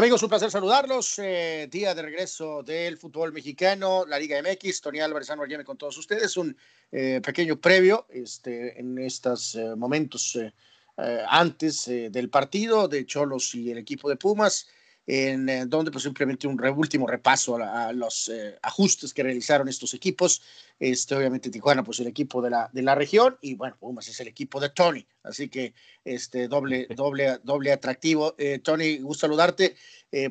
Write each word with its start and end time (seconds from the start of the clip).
Amigos, 0.00 0.22
un 0.22 0.30
placer 0.30 0.50
saludarlos. 0.50 1.18
Eh, 1.18 1.68
día 1.70 1.94
de 1.94 2.00
regreso 2.00 2.62
del 2.62 2.96
fútbol 2.96 3.34
mexicano, 3.34 4.06
la 4.06 4.18
Liga 4.18 4.40
MX. 4.40 4.80
Tony 4.80 4.98
Álvarez 4.98 5.28
Llame 5.28 5.62
con 5.62 5.76
todos 5.76 5.98
ustedes. 5.98 6.38
Un 6.38 6.56
eh, 6.90 7.20
pequeño 7.22 7.60
previo 7.60 8.06
este, 8.08 8.80
en 8.80 8.96
estos 8.96 9.56
eh, 9.56 9.76
momentos 9.76 10.38
antes 11.28 11.84
del 11.86 12.30
partido 12.30 12.88
de 12.88 13.04
Cholos 13.04 13.54
y 13.54 13.70
el 13.70 13.76
equipo 13.76 14.08
de 14.08 14.16
Pumas 14.16 14.68
en 15.12 15.48
eh, 15.48 15.64
donde 15.66 15.90
pues 15.90 16.04
simplemente 16.04 16.46
un 16.46 16.60
último 16.76 17.04
repaso 17.04 17.56
a, 17.56 17.92
los 17.92 18.28
eh, 18.28 18.56
ajustes 18.62 19.12
que 19.12 19.24
realizaron 19.24 19.68
estos 19.68 19.92
equipos. 19.92 20.40
Este, 20.78 21.16
obviamente 21.16 21.50
Tijuana 21.50 21.82
pues 21.82 21.98
el 21.98 22.06
equipo 22.06 22.40
de 22.40 22.50
la, 22.50 22.70
de 22.72 22.82
la 22.82 22.94
región 22.94 23.36
y 23.40 23.54
bueno, 23.56 23.76
Pumas 23.80 24.06
es 24.06 24.20
el 24.20 24.28
equipo 24.28 24.60
de 24.60 24.68
Tony, 24.68 25.04
así 25.24 25.48
que 25.48 25.74
este 26.04 26.46
doble, 26.46 26.86
doble, 26.94 27.40
doble 27.42 27.72
atractivo. 27.72 28.36
Eh, 28.38 28.60
Tony, 28.60 28.98
gusto 28.98 29.26
saludarte. 29.26 29.74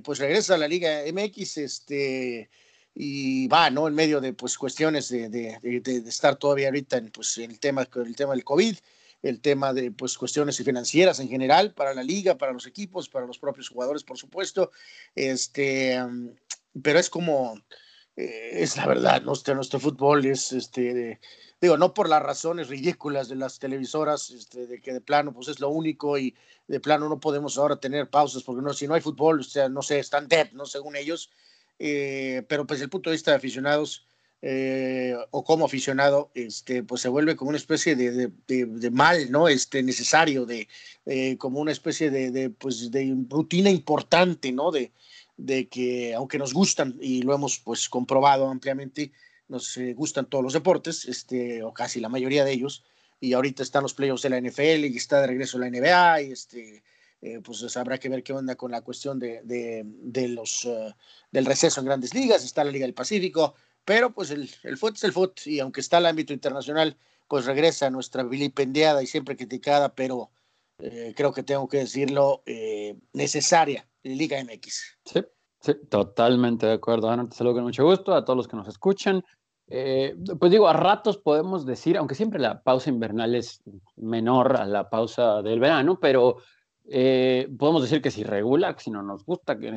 pues 0.02 0.20
regresa 0.20 0.56
a 0.56 0.58
la 0.58 0.68
Liga 0.68 1.02
MX, 1.12 1.58
este 1.58 2.50
y 2.96 3.48
va, 3.48 3.70
¿no? 3.70 3.88
En 3.88 3.96
medio 3.96 4.22
de 4.22 4.32
pues 4.34 4.58
cuestiones 4.58 5.10
de, 5.10 5.28
de, 5.30 5.60
de, 5.62 6.10
estar 6.10 6.38
todavía 6.38 6.68
ahorita 6.68 6.98
en 6.98 7.10
pues 7.10 7.38
el 7.38 7.60
tema, 7.60 7.86
el 7.96 8.16
tema 8.16 8.34
del 8.34 8.46
COVID 8.46 8.78
el 9.22 9.42
tema 9.42 9.74
de 9.74 9.92
pues, 9.92 10.18
cuestiones 10.18 10.58
financieras 10.58 11.20
en 11.20 11.30
general 11.30 11.74
para 11.74 11.94
la 11.94 12.04
liga, 12.04 12.38
para 12.38 12.54
los 12.54 12.66
equipos, 12.66 13.10
para 13.10 13.26
los 13.26 13.40
propios 13.40 13.70
jugadores, 13.70 14.04
por 14.04 14.18
supuesto. 14.18 14.72
Este, 15.16 16.02
mm, 16.02 16.30
pero 16.82 17.00
es 17.00 17.10
como, 17.10 17.60
eh, 18.16 18.52
es 18.54 18.78
la 18.78 18.88
verdad, 18.88 19.22
nuestro, 19.22 19.56
nuestro 19.56 19.80
fútbol 19.80 20.26
es, 20.26 20.52
este, 20.52 21.20
digo, 21.62 21.78
no 21.78 21.94
por 21.94 22.08
las 22.08 22.22
razones 22.22 22.70
ridículas 22.70 23.28
de 23.28 23.36
las 23.36 23.60
televisoras, 23.60 24.30
este, 24.30 24.68
de 24.68 24.82
que 24.82 24.94
de 24.94 25.02
plano 25.02 25.34
pues 25.34 25.50
es 25.50 25.60
lo 25.60 25.70
único 25.70 26.18
y 26.18 26.36
de 26.68 26.80
plano 26.80 27.10
no 27.10 27.20
podemos 27.20 27.58
ahora 27.58 27.80
tener 27.80 28.10
pausas 28.10 28.44
porque 28.44 28.62
no, 28.62 28.74
si 28.74 28.88
no 28.88 28.94
hay 28.94 29.02
fútbol, 29.02 29.42
o 29.42 29.44
sea, 29.44 29.70
no 29.70 29.82
sé, 29.82 30.00
están 30.00 30.28
dead, 30.28 30.52
¿no? 30.54 30.66
Según 30.66 30.96
ellos. 30.96 31.30
Eh, 31.80 32.44
pero 32.50 32.68
pues 32.68 32.82
el 32.82 32.90
punto 32.90 33.10
de 33.10 33.16
vista 33.16 33.32
de 33.32 33.38
aficionados, 33.38 34.06
eh, 34.42 35.18
o 35.32 35.44
como 35.44 35.66
aficionado, 35.66 36.32
este, 36.34 36.82
pues 36.84 37.02
se 37.02 37.10
vuelve 37.10 37.36
como 37.36 37.50
una 37.50 37.58
especie 37.58 37.98
de, 37.98 38.32
de, 38.48 38.90
mal, 38.90 39.30
¿no? 39.32 39.50
Este, 39.50 39.84
necesario, 39.84 40.46
de, 40.46 40.70
eh, 41.06 41.36
como 41.38 41.60
una 41.60 41.74
especie 41.74 42.10
de, 42.10 42.50
pues, 42.50 42.90
de 42.90 43.14
rutina 43.28 43.70
importante, 43.70 44.54
¿no? 44.54 44.72
De, 44.72 44.94
de 45.36 45.68
que, 45.68 46.14
aunque 46.16 46.38
nos 46.38 46.54
gustan, 46.54 46.98
y 47.02 47.22
lo 47.22 47.36
hemos 47.36 47.60
pues 47.60 47.90
comprobado 47.90 48.48
ampliamente, 48.48 49.12
nos 49.50 49.76
eh, 49.78 49.94
gustan 49.94 50.26
todos 50.26 50.44
los 50.44 50.54
deportes, 50.54 51.06
este, 51.06 51.62
o 51.64 51.74
casi 51.74 52.00
la 52.00 52.08
mayoría 52.08 52.46
de 52.46 52.54
ellos, 52.54 52.86
y 53.20 53.34
ahorita 53.34 53.62
están 53.62 53.84
los 53.84 53.94
playoffs 53.94 54.22
de 54.22 54.30
la 54.30 54.40
NFL 54.40 54.86
y 54.86 54.96
está 54.96 55.20
de 55.20 55.28
regreso 55.28 55.60
la 55.60 55.70
NBA, 55.70 56.22
y 56.22 56.32
este, 56.32 56.84
pues 57.44 57.76
habrá 57.76 57.98
que 57.98 58.08
ver 58.08 58.24
qué 58.24 58.32
onda 58.32 58.56
con 58.56 58.72
la 58.72 58.80
cuestión 58.82 59.20
de, 59.20 59.42
de, 59.44 60.28
los, 60.30 60.66
del 61.30 61.46
receso 61.46 61.82
en 61.82 61.88
grandes 61.88 62.14
ligas, 62.14 62.46
está 62.46 62.64
la 62.64 62.72
Liga 62.72 62.86
del 62.86 62.94
Pacífico, 62.94 63.56
pero 63.90 64.12
pues 64.12 64.30
el, 64.30 64.48
el 64.62 64.78
fútbol 64.78 64.94
es 64.94 65.04
el 65.04 65.14
fútbol 65.14 65.34
y 65.48 65.60
aunque 65.62 65.82
está 65.82 65.98
el 65.98 66.06
ámbito 66.06 66.32
internacional, 66.32 66.96
pues 67.28 67.48
regresa 67.48 67.90
nuestra 67.90 68.22
vilipendiada 68.22 69.02
y 69.02 69.08
siempre 69.08 69.36
criticada, 69.36 69.96
pero 69.96 70.30
eh, 70.78 71.16
creo 71.18 71.34
que 71.34 71.42
tengo 71.42 71.68
que 71.68 71.80
decirlo, 71.80 72.44
eh, 72.46 73.00
necesaria 73.14 73.88
Liga 74.04 74.38
MX. 74.44 75.00
Sí, 75.06 75.22
sí, 75.60 75.74
totalmente 75.90 76.68
de 76.68 76.74
acuerdo. 76.74 77.10
Ana, 77.10 77.28
te 77.28 77.36
saludo 77.36 77.56
con 77.56 77.64
mucho 77.64 77.84
gusto 77.84 78.14
a 78.14 78.24
todos 78.24 78.38
los 78.38 78.48
que 78.48 78.58
nos 78.58 78.68
escuchan. 78.68 79.26
Eh, 79.66 80.16
pues 80.38 80.52
digo, 80.52 80.68
a 80.68 80.74
ratos 80.74 81.18
podemos 81.18 81.66
decir, 81.66 81.98
aunque 81.98 82.14
siempre 82.14 82.40
la 82.40 82.62
pausa 82.62 82.92
invernal 82.92 83.34
es 83.34 83.64
menor 83.96 84.56
a 84.56 84.66
la 84.66 84.88
pausa 84.92 85.42
del 85.42 85.60
verano, 85.60 86.00
pero 86.00 86.38
eh, 86.92 87.48
podemos 87.58 87.84
decir 87.84 88.02
que 88.02 88.12
si 88.12 88.24
regula, 88.24 88.76
que 88.76 88.84
si 88.84 88.92
no 88.92 89.04
nos 89.04 89.24
gusta, 89.24 89.60
que 89.60 89.76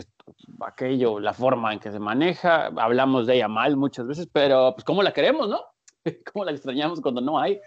aquello, 0.60 1.20
la 1.20 1.34
forma 1.34 1.72
en 1.72 1.78
que 1.78 1.92
se 1.92 1.98
maneja, 1.98 2.66
hablamos 2.66 3.26
de 3.26 3.36
ella 3.36 3.48
mal 3.48 3.76
muchas 3.76 4.06
veces, 4.06 4.28
pero 4.32 4.72
pues 4.74 4.84
cómo 4.84 5.02
la 5.02 5.12
queremos, 5.12 5.48
¿no? 5.48 5.60
¿Cómo 6.32 6.44
la 6.44 6.52
extrañamos 6.52 7.00
cuando 7.00 7.20
no 7.20 7.38
hay? 7.38 7.60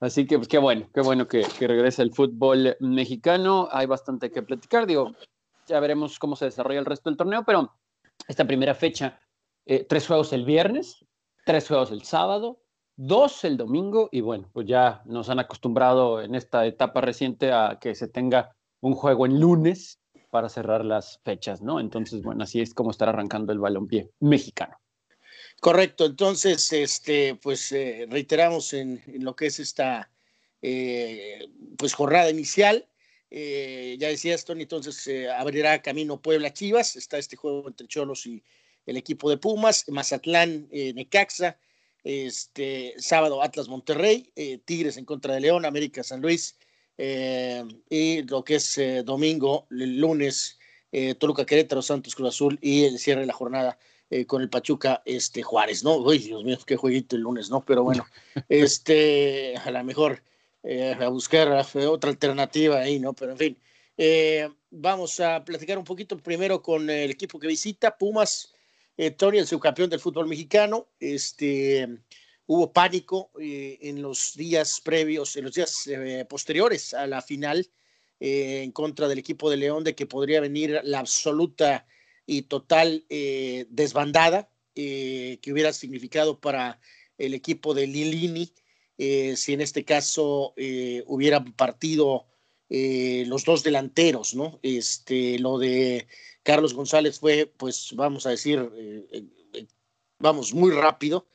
Así 0.00 0.26
que 0.26 0.36
pues 0.36 0.48
qué 0.48 0.58
bueno, 0.58 0.88
qué 0.94 1.00
bueno 1.02 1.28
que, 1.28 1.46
que 1.58 1.66
regrese 1.66 2.02
el 2.02 2.12
fútbol 2.12 2.76
mexicano, 2.80 3.68
hay 3.70 3.86
bastante 3.86 4.30
que 4.30 4.42
platicar, 4.42 4.86
digo, 4.86 5.12
ya 5.66 5.80
veremos 5.80 6.18
cómo 6.18 6.36
se 6.36 6.46
desarrolla 6.46 6.78
el 6.78 6.86
resto 6.86 7.10
del 7.10 7.16
torneo, 7.16 7.44
pero 7.44 7.72
esta 8.28 8.46
primera 8.46 8.74
fecha, 8.74 9.20
eh, 9.66 9.84
tres 9.84 10.06
juegos 10.06 10.32
el 10.32 10.44
viernes, 10.44 11.04
tres 11.44 11.68
juegos 11.68 11.90
el 11.90 12.02
sábado, 12.02 12.60
dos 12.96 13.44
el 13.44 13.56
domingo 13.56 14.08
y 14.10 14.20
bueno, 14.22 14.48
pues 14.52 14.66
ya 14.66 15.02
nos 15.04 15.28
han 15.28 15.38
acostumbrado 15.38 16.22
en 16.22 16.34
esta 16.34 16.64
etapa 16.66 17.00
reciente 17.00 17.52
a 17.52 17.78
que 17.80 17.94
se 17.94 18.08
tenga 18.08 18.55
un 18.86 18.94
juego 18.94 19.26
en 19.26 19.40
lunes 19.40 19.98
para 20.30 20.48
cerrar 20.48 20.84
las 20.84 21.20
fechas, 21.24 21.60
¿no? 21.60 21.80
Entonces, 21.80 22.22
bueno, 22.22 22.44
así 22.44 22.60
es 22.60 22.72
como 22.72 22.90
estar 22.90 23.08
arrancando 23.08 23.52
el 23.52 23.58
balompié 23.58 24.10
mexicano. 24.20 24.76
Correcto, 25.60 26.06
entonces, 26.06 26.72
este, 26.72 27.34
pues 27.34 27.72
eh, 27.72 28.06
reiteramos 28.08 28.72
en, 28.74 29.02
lo 29.18 29.34
que 29.34 29.46
es 29.46 29.58
esta 29.58 30.10
eh, 30.62 31.48
pues 31.76 31.94
jornada 31.94 32.30
inicial. 32.30 32.86
Eh, 33.30 33.96
ya 33.98 34.08
decías, 34.08 34.44
Tony, 34.44 34.62
entonces 34.62 35.08
abrirá 35.36 35.82
camino 35.82 36.22
Puebla 36.22 36.52
Chivas, 36.52 36.94
está 36.94 37.18
este 37.18 37.34
juego 37.34 37.66
entre 37.66 37.88
Cholos 37.88 38.24
y 38.26 38.44
el 38.84 38.96
equipo 38.96 39.28
de 39.28 39.36
Pumas, 39.36 39.88
Mazatlán, 39.88 40.68
Necaxa, 40.70 41.58
este 42.04 42.94
sábado 42.98 43.42
Atlas 43.42 43.66
Monterrey, 43.66 44.32
Tigres 44.64 44.96
en 44.96 45.04
contra 45.04 45.34
de 45.34 45.40
León, 45.40 45.64
América 45.64 46.04
San 46.04 46.20
Luis, 46.20 46.56
eh, 46.98 47.64
y 47.90 48.22
lo 48.22 48.42
que 48.44 48.56
es 48.56 48.78
eh, 48.78 49.02
domingo, 49.02 49.66
el 49.70 49.98
lunes, 49.98 50.58
eh, 50.92 51.14
Toluca 51.14 51.44
Querétaro, 51.44 51.82
Santos 51.82 52.14
Cruz 52.14 52.28
Azul 52.28 52.58
y 52.62 52.84
el 52.84 52.98
cierre 52.98 53.20
de 53.22 53.26
la 53.26 53.32
jornada 53.32 53.78
con 54.28 54.40
el 54.40 54.48
Pachuca 54.48 55.02
este, 55.04 55.42
Juárez, 55.42 55.82
¿no? 55.82 55.96
Uy, 55.96 56.18
Dios 56.18 56.44
mío, 56.44 56.56
qué 56.64 56.76
jueguito 56.76 57.16
el 57.16 57.22
lunes, 57.22 57.50
¿no? 57.50 57.64
Pero 57.64 57.82
bueno, 57.82 58.06
este, 58.48 59.56
a 59.56 59.68
lo 59.72 59.82
mejor 59.82 60.22
a 61.00 61.08
buscar 61.08 61.48
otra 61.88 62.10
alternativa 62.10 62.78
ahí, 62.78 63.00
¿no? 63.00 63.14
Pero 63.14 63.32
en 63.32 63.38
fin, 63.38 63.58
vamos 64.70 65.18
a 65.18 65.44
platicar 65.44 65.76
un 65.76 65.82
poquito 65.82 66.16
primero 66.18 66.62
con 66.62 66.88
el 66.88 67.10
equipo 67.10 67.40
que 67.40 67.48
visita, 67.48 67.98
Pumas, 67.98 68.54
Tony, 69.16 69.38
el 69.38 69.48
subcampeón 69.48 69.90
del 69.90 69.98
fútbol 69.98 70.28
mexicano, 70.28 70.86
este 71.00 71.98
hubo 72.46 72.72
pánico 72.72 73.30
eh, 73.40 73.78
en 73.82 74.02
los 74.02 74.34
días 74.34 74.80
previos, 74.80 75.36
en 75.36 75.44
los 75.44 75.54
días 75.54 75.86
eh, 75.86 76.24
posteriores 76.28 76.94
a 76.94 77.06
la 77.06 77.20
final 77.20 77.68
eh, 78.20 78.62
en 78.62 78.72
contra 78.72 79.08
del 79.08 79.18
equipo 79.18 79.50
de 79.50 79.56
León 79.56 79.84
de 79.84 79.94
que 79.94 80.06
podría 80.06 80.40
venir 80.40 80.80
la 80.84 81.00
absoluta 81.00 81.86
y 82.24 82.42
total 82.42 83.04
desbandada 83.08 84.50
que 84.74 85.52
hubiera 85.52 85.72
significado 85.72 86.40
para 86.40 86.80
el 87.18 87.34
equipo 87.34 87.72
de 87.72 87.86
Lilini 87.86 88.52
si 88.98 89.52
en 89.52 89.60
este 89.60 89.84
caso 89.84 90.52
hubieran 91.06 91.52
partido 91.52 92.26
los 92.68 93.44
dos 93.44 93.62
delanteros, 93.62 94.34
¿no? 94.34 94.58
Este, 94.64 95.38
lo 95.38 95.58
de 95.58 96.08
Carlos 96.42 96.74
González 96.74 97.20
fue, 97.20 97.46
pues, 97.46 97.92
vamos 97.94 98.26
a 98.26 98.30
decir, 98.30 98.68
vamos, 100.18 100.52
muy 100.52 100.72
rápido 100.72 101.28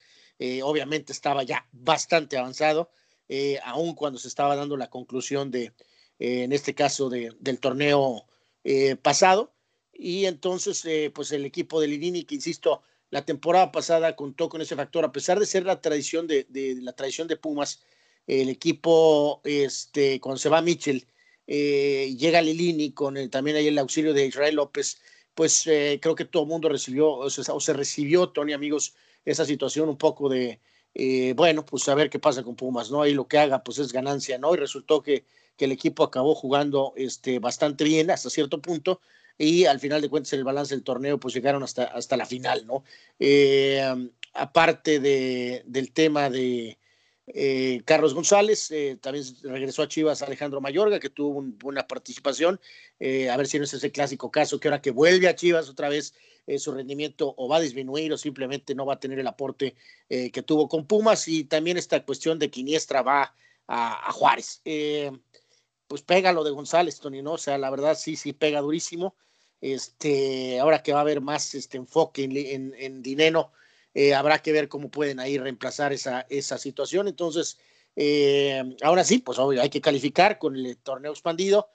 eh, 0.43 0.63
obviamente 0.63 1.13
estaba 1.13 1.43
ya 1.43 1.67
bastante 1.71 2.35
avanzado, 2.35 2.89
eh, 3.29 3.59
aun 3.63 3.93
cuando 3.93 4.17
se 4.17 4.27
estaba 4.27 4.55
dando 4.55 4.75
la 4.75 4.89
conclusión 4.89 5.51
de, 5.51 5.65
eh, 6.17 6.41
en 6.41 6.51
este 6.51 6.73
caso, 6.73 7.11
del 7.11 7.59
torneo 7.59 8.25
pasado. 9.03 9.53
Y 9.93 10.25
entonces, 10.25 10.83
pues 11.13 11.31
el 11.31 11.45
equipo 11.45 11.79
de 11.79 11.87
Lirini, 11.89 12.23
que 12.23 12.33
insisto, 12.33 12.81
la 13.11 13.23
temporada 13.23 13.71
pasada 13.71 14.15
contó 14.15 14.49
con 14.49 14.61
ese 14.61 14.75
factor, 14.75 15.05
a 15.05 15.11
pesar 15.11 15.39
de 15.39 15.45
ser 15.45 15.63
la 15.63 15.79
tradición 15.79 16.25
de, 16.25 16.47
la 16.81 16.93
tradición 16.93 17.27
de 17.27 17.37
Pumas, 17.37 17.83
el 18.25 18.49
equipo, 18.49 19.41
este, 19.43 20.19
cuando 20.19 20.39
se 20.39 20.49
va 20.49 20.63
Mitchell, 20.63 21.05
llega 21.45 22.41
Lilini 22.41 22.93
con 22.93 23.15
el, 23.15 23.29
también 23.29 23.57
ahí 23.57 23.67
el 23.67 23.77
auxilio 23.77 24.15
de 24.15 24.25
Israel 24.25 24.55
López, 24.55 25.01
pues 25.35 25.61
creo 25.65 26.15
que 26.15 26.25
todo 26.25 26.43
el 26.43 26.49
mundo 26.49 26.67
recibió, 26.67 27.11
o 27.11 27.29
se 27.29 27.73
recibió, 27.73 28.29
Tony, 28.29 28.53
amigos, 28.53 28.95
esa 29.25 29.45
situación 29.45 29.89
un 29.89 29.97
poco 29.97 30.29
de, 30.29 30.59
eh, 30.93 31.33
bueno, 31.35 31.65
pues 31.65 31.87
a 31.87 31.95
ver 31.95 32.09
qué 32.09 32.19
pasa 32.19 32.43
con 32.43 32.55
Pumas, 32.55 32.91
¿no? 32.91 33.01
Ahí 33.01 33.13
lo 33.13 33.27
que 33.27 33.37
haga, 33.37 33.63
pues 33.63 33.79
es 33.79 33.93
ganancia, 33.93 34.37
¿no? 34.37 34.53
Y 34.53 34.57
resultó 34.57 35.01
que, 35.01 35.25
que 35.55 35.65
el 35.65 35.71
equipo 35.71 36.03
acabó 36.03 36.35
jugando 36.35 36.93
este, 36.95 37.39
bastante 37.39 37.83
bien 37.83 38.11
hasta 38.11 38.29
cierto 38.29 38.61
punto 38.61 39.01
y 39.37 39.65
al 39.65 39.79
final 39.79 40.01
de 40.01 40.09
cuentas 40.09 40.33
el 40.33 40.43
balance 40.43 40.75
del 40.75 40.83
torneo, 40.83 41.19
pues 41.19 41.33
llegaron 41.33 41.63
hasta, 41.63 41.85
hasta 41.85 42.17
la 42.17 42.25
final, 42.25 42.65
¿no? 42.67 42.83
Eh, 43.19 43.81
aparte 44.33 44.99
de, 44.99 45.63
del 45.65 45.91
tema 45.93 46.29
de, 46.29 46.77
eh, 47.27 47.81
Carlos 47.85 48.13
González, 48.13 48.71
también 48.99 49.25
regresó 49.43 49.83
a 49.83 49.87
Chivas 49.87 50.21
Alejandro 50.21 50.59
Mayorga, 50.59 50.99
que 50.99 51.09
tuvo 51.09 51.39
una 51.39 51.53
buena 51.57 51.87
participación. 51.87 52.59
a 52.99 53.37
ver 53.37 53.47
si 53.47 53.57
no 53.57 53.63
es 53.63 53.73
ese 53.73 53.91
clásico 53.91 54.29
caso 54.29 54.59
que 54.59 54.67
ahora 54.67 54.81
que 54.81 54.91
vuelve 54.91 55.29
a 55.29 55.35
Chivas 55.35 55.69
otra 55.69 55.87
vez 55.87 56.13
eh, 56.47 56.57
su 56.57 56.71
rendimiento 56.71 57.33
o 57.37 57.47
va 57.47 57.57
a 57.57 57.61
disminuir 57.61 58.11
o 58.11 58.17
simplemente 58.17 58.73
no 58.73 58.85
va 58.85 58.95
a 58.95 58.99
tener 58.99 59.19
el 59.19 59.27
aporte 59.27 59.75
eh, 60.09 60.31
que 60.31 60.41
tuvo 60.41 60.67
con 60.67 60.87
Pumas 60.87 61.27
y 61.27 61.43
también 61.43 61.77
esta 61.77 62.03
cuestión 62.03 62.39
de 62.39 62.49
que 62.49 62.61
Iniestra 62.61 63.03
va 63.03 63.35
a, 63.67 64.11
Juárez. 64.11 64.61
Eh, 64.65 65.11
pues 65.87 66.01
pega 66.01 66.33
lo 66.33 66.43
de 66.43 66.51
González, 66.51 66.99
Tony, 66.99 67.21
¿no? 67.21 67.33
O 67.33 67.37
sea, 67.37 67.57
la 67.57 67.69
verdad 67.69 67.95
sí, 67.95 68.15
sí 68.15 68.33
pega 68.33 68.61
durísimo. 68.61 69.15
Este, 69.61 70.59
ahora 70.59 70.81
que 70.81 70.93
va 70.93 70.99
a 70.99 71.01
haber 71.01 71.21
más 71.21 71.53
este 71.53 71.77
enfoque 71.77 72.23
en, 72.23 72.73
en, 72.75 74.15
habrá 74.15 74.39
que 74.39 74.51
ver 74.51 74.67
cómo 74.67 74.89
pueden 74.89 75.19
ahí 75.19 75.37
reemplazar 75.37 75.93
esa, 75.93 76.25
esa 76.29 76.57
situación. 76.57 77.07
Entonces, 77.07 77.59
ahora 78.81 79.03
sí, 79.03 79.19
pues 79.19 79.37
hay 79.37 79.69
que 79.69 79.81
calificar 79.81 80.39
con 80.39 80.55
el 80.55 80.77
torneo 80.77 81.11
expandido, 81.11 81.69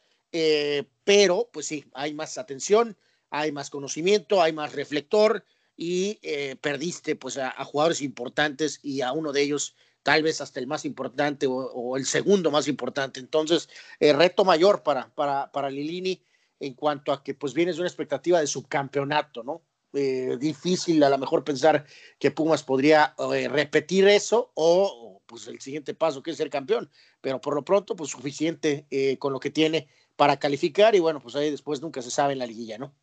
pero 1.04 1.48
pues 1.52 1.66
sí, 1.66 1.84
hay 1.94 2.14
más 2.14 2.38
atención, 2.38 2.96
hay 3.30 3.52
más 3.52 3.70
conocimiento, 3.70 4.42
hay 4.42 4.52
más 4.52 4.72
reflector 4.72 5.44
y 5.76 6.18
perdiste 6.62 7.16
pues 7.16 7.36
a, 7.36 7.52
jugadores 7.64 8.00
importantes 8.00 8.80
y 8.82 9.02
a 9.02 9.12
uno 9.12 9.32
de 9.32 9.42
ellos 9.42 9.76
tal 10.02 10.22
vez 10.22 10.40
hasta 10.40 10.58
el 10.58 10.66
más 10.66 10.84
importante 10.84 11.46
o, 11.48 11.96
el 11.96 12.06
segundo 12.06 12.50
más 12.50 12.66
importante. 12.66 13.20
Entonces, 13.20 13.68
reto 14.00 14.44
mayor 14.44 14.82
para, 14.82 15.14
para, 15.14 15.52
para 15.52 15.68
Lilini 15.68 16.22
en 16.60 16.74
cuanto 16.74 17.12
a 17.12 17.22
que 17.22 17.34
pues 17.34 17.54
vienes 17.54 17.76
de 17.76 17.82
una 17.82 17.88
expectativa 17.88 18.40
de 18.40 18.46
subcampeonato, 18.46 19.42
¿no? 19.42 19.62
Eh, 19.92 20.36
difícil 20.38 21.02
a 21.04 21.08
lo 21.08 21.16
mejor 21.16 21.42
pensar 21.42 21.86
que 22.18 22.30
Pumas 22.30 22.62
podría 22.62 23.14
eh, 23.32 23.48
repetir 23.48 24.06
eso 24.08 24.52
o 24.54 25.22
pues 25.24 25.46
el 25.46 25.60
siguiente 25.60 25.94
paso 25.94 26.22
que 26.22 26.32
es 26.32 26.36
ser 26.36 26.50
campeón, 26.50 26.90
pero 27.22 27.40
por 27.40 27.54
lo 27.54 27.64
pronto 27.64 27.96
pues 27.96 28.10
suficiente 28.10 28.86
eh, 28.90 29.16
con 29.18 29.32
lo 29.32 29.40
que 29.40 29.50
tiene 29.50 29.88
para 30.16 30.38
calificar 30.38 30.94
y 30.94 31.00
bueno, 31.00 31.20
pues 31.20 31.34
ahí 31.34 31.50
después 31.50 31.80
nunca 31.80 32.02
se 32.02 32.10
sabe 32.10 32.34
en 32.34 32.40
la 32.40 32.46
liguilla, 32.46 32.76
¿no? 32.76 32.94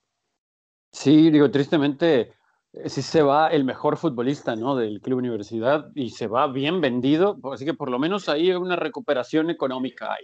Sí, 0.94 1.30
digo, 1.30 1.52
tristemente 1.52 2.34
sí 2.86 3.02
se 3.02 3.22
va 3.22 3.50
el 3.50 3.66
mejor 3.66 3.98
futbolista, 3.98 4.56
¿no? 4.56 4.78
Del 4.78 5.02
Club 5.02 5.18
Universidad 5.18 5.92
y 5.94 6.12
se 6.12 6.28
va 6.28 6.48
bien 6.48 6.80
vendido, 6.80 7.38
así 7.52 7.66
que 7.66 7.74
por 7.74 7.92
lo 7.92 8.00
menos 8.00 8.30
ahí 8.30 8.52
una 8.52 8.78
recuperación 8.78 9.50
económica 9.50 10.14
hay 10.14 10.24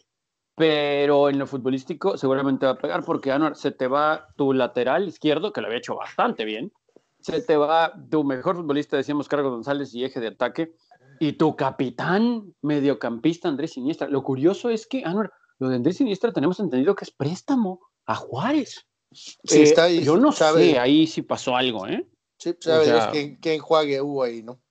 pero 0.60 1.30
en 1.30 1.40
lo 1.40 1.48
futbolístico 1.48 2.18
seguramente 2.18 2.66
va 2.66 2.74
a 2.74 2.78
pegar 2.78 3.06
porque 3.06 3.32
Anuar, 3.32 3.56
se 3.56 3.72
te 3.72 3.88
va 3.88 4.28
tu 4.36 4.52
lateral 4.52 5.08
izquierdo, 5.08 5.54
que 5.54 5.62
lo 5.62 5.68
había 5.68 5.80
hecho 5.80 5.96
bastante 5.96 6.44
bien, 6.44 6.74
se 7.22 7.42
te 7.42 7.56
va 7.56 7.94
tu 8.12 8.26
mejor 8.26 8.58
futbolista, 8.58 8.98
decíamos 8.98 9.30
Carlos 9.30 9.54
González 9.54 9.96
y 9.96 10.04
eje 10.04 10.20
de 10.20 10.28
ataque, 10.28 10.74
y 11.18 11.32
tu 11.32 11.56
capitán 11.56 12.54
mediocampista 12.62 13.48
Andrés 13.48 13.72
Siniestra. 13.72 14.10
Lo 14.10 14.22
curioso 14.22 14.70
es 14.70 14.86
que, 14.86 15.06
Anuar, 15.06 15.32
lo 15.60 15.70
de 15.70 15.78
Andrés 15.78 15.96
Siniestra 15.96 16.34
tenemos 16.34 16.60
entendido 16.60 16.94
que 16.94 17.06
es 17.06 17.12
préstamo 17.12 17.80
a 18.06 18.16
Juárez. 18.16 18.86
Sí, 19.12 19.62
está 19.62 19.86
ahí, 19.86 20.04
yo 20.04 20.18
no 20.18 20.32
sé 20.32 20.78
ahí 20.80 21.08
si 21.08 21.22
pasó 21.22 21.56
algo, 21.56 21.88
¿eh? 21.88 22.08
Sí, 22.38 22.56
sabes 22.60 23.08
que, 23.08 23.40
que 23.40 23.56
enjuague 23.56 24.02
hubo 24.02 24.24
ahí, 24.24 24.44
¿no? 24.44 24.62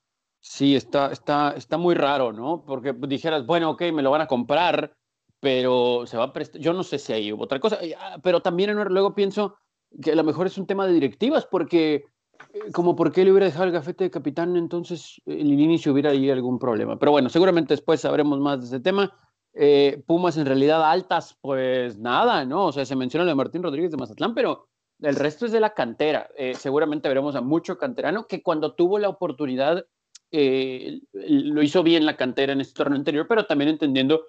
Sí, 0.40 0.76
está, 0.76 1.12
está, 1.12 1.52
está 1.56 1.76
muy 1.76 1.94
raro, 1.94 2.32
¿no? 2.32 2.64
Porque 2.64 2.94
dijeras, 3.06 3.44
bueno, 3.44 3.70
ok, 3.70 3.82
me 3.92 4.02
lo 4.02 4.10
van 4.10 4.22
a 4.22 4.26
comprar, 4.26 4.94
pero 5.40 6.04
se 6.06 6.16
va 6.16 6.24
a 6.24 6.32
prestar, 6.32 6.60
yo 6.60 6.72
no 6.72 6.82
sé 6.82 6.98
si 6.98 7.12
hay 7.12 7.32
otra 7.32 7.60
cosa, 7.60 7.78
ah, 7.98 8.18
pero 8.22 8.40
también 8.40 8.74
luego 8.74 9.14
pienso 9.14 9.56
que 10.02 10.12
a 10.12 10.14
lo 10.14 10.24
mejor 10.24 10.46
es 10.46 10.56
un 10.56 10.66
tema 10.66 10.86
de 10.86 10.94
directivas, 10.94 11.46
porque 11.46 12.04
eh, 12.52 12.72
como 12.72 12.96
por 12.96 13.12
qué 13.12 13.24
le 13.24 13.32
hubiera 13.32 13.46
dejado 13.46 13.64
el 13.64 13.72
gafete 13.72 14.04
de 14.04 14.10
capitán, 14.10 14.56
entonces 14.56 15.20
en 15.26 15.40
el 15.40 15.60
inicio 15.60 15.92
hubiera 15.92 16.10
ahí 16.10 16.30
algún 16.30 16.58
problema. 16.58 16.98
Pero 16.98 17.12
bueno, 17.12 17.28
seguramente 17.28 17.74
después 17.74 18.00
sabremos 18.00 18.38
más 18.38 18.60
de 18.60 18.66
ese 18.66 18.80
tema. 18.80 19.12
Eh, 19.60 20.02
Pumas 20.06 20.36
en 20.36 20.46
realidad 20.46 20.88
altas, 20.88 21.36
pues 21.40 21.98
nada, 21.98 22.44
¿no? 22.44 22.66
O 22.66 22.72
sea, 22.72 22.84
se 22.84 22.96
menciona 22.96 23.24
lo 23.24 23.30
de 23.30 23.34
Martín 23.34 23.62
Rodríguez 23.62 23.90
de 23.90 23.96
Mazatlán, 23.96 24.34
pero 24.34 24.68
el 25.00 25.16
resto 25.16 25.46
es 25.46 25.52
de 25.52 25.60
la 25.60 25.74
cantera. 25.74 26.28
Eh, 26.36 26.54
seguramente 26.54 27.08
veremos 27.08 27.34
a 27.34 27.40
mucho 27.40 27.76
canterano 27.76 28.26
que 28.26 28.42
cuando 28.42 28.74
tuvo 28.74 28.98
la 28.98 29.08
oportunidad 29.08 29.84
lo 30.30 31.62
hizo 31.62 31.82
bien 31.82 32.04
la 32.04 32.14
cantera 32.14 32.52
en 32.52 32.60
este 32.60 32.74
torneo 32.74 32.98
anterior, 32.98 33.26
pero 33.26 33.46
también 33.46 33.70
entendiendo 33.70 34.26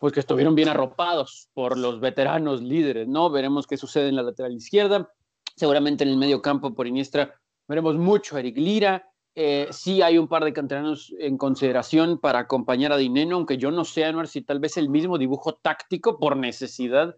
pues 0.00 0.12
que 0.12 0.20
estuvieron 0.20 0.56
bien 0.56 0.68
arropados 0.68 1.48
por 1.54 1.78
los 1.78 2.00
veteranos 2.00 2.62
líderes, 2.62 3.06
¿no? 3.06 3.30
Veremos 3.30 3.66
qué 3.66 3.76
sucede 3.76 4.08
en 4.08 4.16
la 4.16 4.24
lateral 4.24 4.52
izquierda, 4.54 5.08
seguramente 5.54 6.02
en 6.02 6.10
el 6.10 6.16
medio 6.16 6.42
campo 6.42 6.74
por 6.74 6.88
Iniestra 6.88 7.32
veremos 7.68 7.96
mucho 7.96 8.36
a 8.36 8.40
Eric 8.40 8.56
Lira, 8.56 9.08
eh, 9.36 9.68
sí 9.70 10.02
hay 10.02 10.18
un 10.18 10.28
par 10.28 10.44
de 10.44 10.52
canteranos 10.52 11.14
en 11.18 11.36
consideración 11.36 12.18
para 12.18 12.40
acompañar 12.40 12.90
a 12.92 12.96
Dineno, 12.96 13.36
aunque 13.36 13.58
yo 13.58 13.70
no 13.70 13.84
sé, 13.84 14.04
Anuar, 14.04 14.26
si 14.26 14.40
tal 14.40 14.58
vez 14.58 14.76
el 14.76 14.88
mismo 14.88 15.18
dibujo 15.18 15.54
táctico 15.54 16.18
por 16.18 16.36
necesidad 16.36 17.14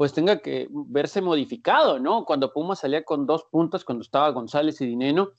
pues 0.00 0.14
tenga 0.14 0.38
que 0.38 0.66
verse 0.70 1.20
modificado, 1.20 1.98
¿no? 1.98 2.24
Cuando 2.24 2.54
Puma 2.54 2.74
salía 2.74 3.04
con 3.04 3.26
dos 3.26 3.44
puntas, 3.50 3.84
cuando 3.84 4.00
estaba 4.00 4.30
González 4.30 4.80
y 4.80 4.86
Dineno, 4.86 5.32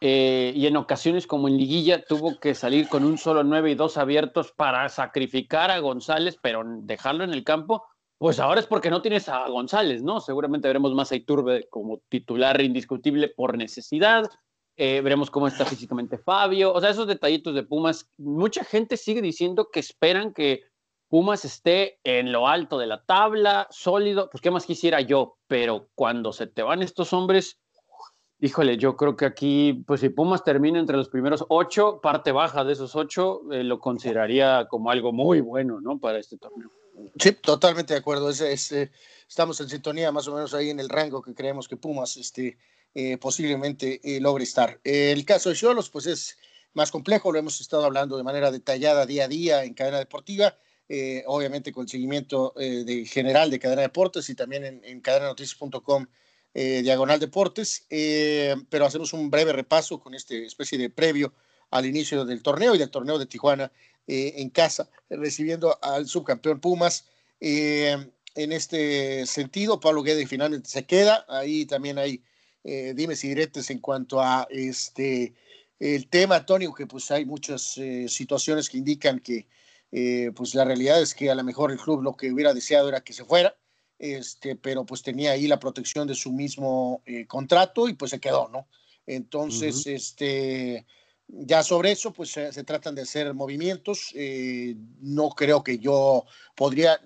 eh, 0.00 0.52
y 0.54 0.68
en 0.68 0.76
ocasiones 0.76 1.26
como 1.26 1.48
en 1.48 1.56
liguilla 1.56 2.04
tuvo 2.04 2.38
que 2.38 2.54
salir 2.54 2.88
con 2.88 3.04
un 3.04 3.18
solo 3.18 3.42
nueve 3.42 3.72
y 3.72 3.74
dos 3.74 3.96
abiertos 3.96 4.52
para 4.52 4.88
sacrificar 4.88 5.72
a 5.72 5.80
González, 5.80 6.38
pero 6.40 6.62
dejarlo 6.64 7.24
en 7.24 7.32
el 7.32 7.42
campo, 7.42 7.84
pues 8.16 8.38
ahora 8.38 8.60
es 8.60 8.66
porque 8.66 8.88
no 8.88 9.02
tienes 9.02 9.28
a 9.28 9.48
González, 9.48 10.04
¿no? 10.04 10.20
Seguramente 10.20 10.68
veremos 10.68 10.94
más 10.94 11.10
a 11.10 11.16
Iturbe 11.16 11.66
como 11.68 11.98
titular 12.08 12.60
indiscutible 12.60 13.30
por 13.30 13.58
necesidad, 13.58 14.30
eh, 14.76 15.00
veremos 15.00 15.30
cómo 15.30 15.46
está 15.46 15.64
físicamente 15.64 16.18
Fabio, 16.18 16.72
o 16.72 16.80
sea, 16.80 16.90
esos 16.90 17.06
detallitos 17.06 17.54
de 17.54 17.62
Pumas, 17.62 18.10
mucha 18.16 18.64
gente 18.64 18.96
sigue 18.96 19.22
diciendo 19.22 19.68
que 19.72 19.80
esperan 19.80 20.32
que 20.32 20.62
Pumas 21.08 21.44
esté 21.44 22.00
en 22.02 22.32
lo 22.32 22.48
alto 22.48 22.78
de 22.78 22.86
la 22.86 23.04
tabla, 23.04 23.68
sólido, 23.70 24.28
pues 24.30 24.40
qué 24.40 24.50
más 24.50 24.66
quisiera 24.66 25.00
yo, 25.00 25.36
pero 25.46 25.88
cuando 25.94 26.32
se 26.32 26.46
te 26.46 26.62
van 26.62 26.82
estos 26.82 27.12
hombres 27.12 27.60
Híjole, 28.44 28.76
yo 28.76 28.94
creo 28.96 29.16
que 29.16 29.24
aquí, 29.24 29.84
pues 29.86 30.00
si 30.00 30.10
Pumas 30.10 30.44
termina 30.44 30.78
entre 30.78 30.98
los 30.98 31.08
primeros 31.08 31.46
ocho, 31.48 32.00
parte 32.02 32.30
baja 32.30 32.62
de 32.62 32.74
esos 32.74 32.94
ocho, 32.94 33.40
eh, 33.50 33.64
lo 33.64 33.78
consideraría 33.78 34.66
como 34.68 34.90
algo 34.90 35.12
muy 35.12 35.40
bueno, 35.40 35.80
¿no? 35.80 35.98
Para 35.98 36.18
este 36.18 36.36
torneo. 36.36 36.70
Sí, 37.18 37.32
totalmente 37.32 37.94
de 37.94 38.00
acuerdo. 38.00 38.28
Es, 38.28 38.72
eh, 38.72 38.90
estamos 39.26 39.58
en 39.62 39.70
sintonía 39.70 40.12
más 40.12 40.28
o 40.28 40.34
menos 40.34 40.52
ahí 40.52 40.68
en 40.68 40.78
el 40.78 40.90
rango 40.90 41.22
que 41.22 41.32
creemos 41.32 41.68
que 41.68 41.78
Pumas 41.78 42.18
este, 42.18 42.58
eh, 42.94 43.18
posiblemente 43.18 44.00
logre 44.20 44.44
estar. 44.44 44.80
el 44.84 45.24
caso 45.24 45.50
de 45.50 45.56
Cholos, 45.56 45.90
pues 45.90 46.06
es 46.06 46.38
más 46.72 46.90
complejo, 46.90 47.32
lo 47.32 47.38
hemos 47.38 47.60
estado 47.60 47.84
hablando 47.84 48.16
de 48.16 48.22
manera 48.22 48.50
detallada 48.50 49.06
día 49.06 49.24
a 49.24 49.28
día 49.28 49.64
en 49.64 49.74
cadena 49.74 49.98
deportiva. 49.98 50.56
obviamente 51.26 51.72
con 51.72 51.84
el 51.84 51.88
seguimiento 51.88 52.54
general 53.06 53.50
de 53.50 53.58
Cadena 53.58 53.82
Deportes 53.82 54.28
y 54.28 54.34
también 54.34 54.64
en, 54.64 54.84
en 54.84 55.00
cadenanoticias.com 55.00 56.06
eh, 56.56 56.82
Diagonal 56.82 57.18
Deportes, 57.18 57.84
eh, 57.90 58.54
pero 58.70 58.86
hacemos 58.86 59.12
un 59.12 59.28
breve 59.28 59.52
repaso 59.52 59.98
con 59.98 60.14
este 60.14 60.46
especie 60.46 60.78
de 60.78 60.88
previo 60.88 61.34
al 61.70 61.84
inicio 61.84 62.24
del 62.24 62.42
torneo 62.42 62.76
y 62.76 62.78
del 62.78 62.90
torneo 62.90 63.18
de 63.18 63.26
Tijuana 63.26 63.72
eh, 64.06 64.34
en 64.36 64.50
casa, 64.50 64.88
recibiendo 65.10 65.76
al 65.82 66.06
subcampeón 66.06 66.60
Pumas. 66.60 67.06
en 67.40 68.52
este 68.52 69.26
sentido, 69.26 69.80
Pablo 69.80 70.04
Guede 70.04 70.28
finalmente 70.28 70.68
se 70.68 70.86
queda. 70.86 71.24
Ahí 71.28 71.66
también 71.66 71.98
hay 71.98 72.22
dimes 72.64 73.22
y 73.24 73.28
diretes 73.28 73.70
en 73.70 73.78
cuanto 73.78 74.20
a 74.20 74.46
este 74.50 75.34
el 75.78 76.08
tema, 76.08 76.36
Antonio, 76.36 76.72
que 76.72 76.86
pues 76.86 77.10
hay 77.10 77.26
muchas 77.26 77.78
situaciones 78.08 78.70
que 78.70 78.78
indican 78.78 79.20
que 79.20 79.46
pues 80.34 80.54
la 80.54 80.64
realidad 80.64 81.00
es 81.02 81.14
que 81.14 81.30
a 81.30 81.34
lo 81.34 81.44
mejor 81.44 81.70
el 81.70 81.78
club 81.78 82.02
lo 82.02 82.16
que 82.16 82.32
hubiera 82.32 82.54
deseado 82.54 82.88
era 82.88 83.02
que 83.02 83.12
se 83.12 83.24
fuera 83.24 83.54
este, 83.98 84.56
pero 84.56 84.84
pues 84.84 85.02
tenía 85.02 85.32
ahí 85.32 85.46
la 85.46 85.58
protección 85.58 86.06
de 86.06 86.14
su 86.14 86.32
mismo 86.32 87.02
eh, 87.06 87.26
contrato 87.26 87.88
y 87.88 87.94
pues 87.94 88.10
se 88.10 88.20
quedó, 88.20 88.48
¿no? 88.48 88.68
Entonces, 89.06 89.86
este, 89.86 90.86
ya 91.28 91.62
sobre 91.62 91.92
eso, 91.92 92.12
pues 92.12 92.30
se, 92.30 92.64
tratan 92.64 92.94
de 92.94 93.02
hacer 93.02 93.32
movimientos. 93.34 94.10
Eh, 94.14 94.76
no 95.00 95.30
creo 95.30 95.62
que 95.62 95.78
yo 95.78 96.24
podría, 96.54 97.00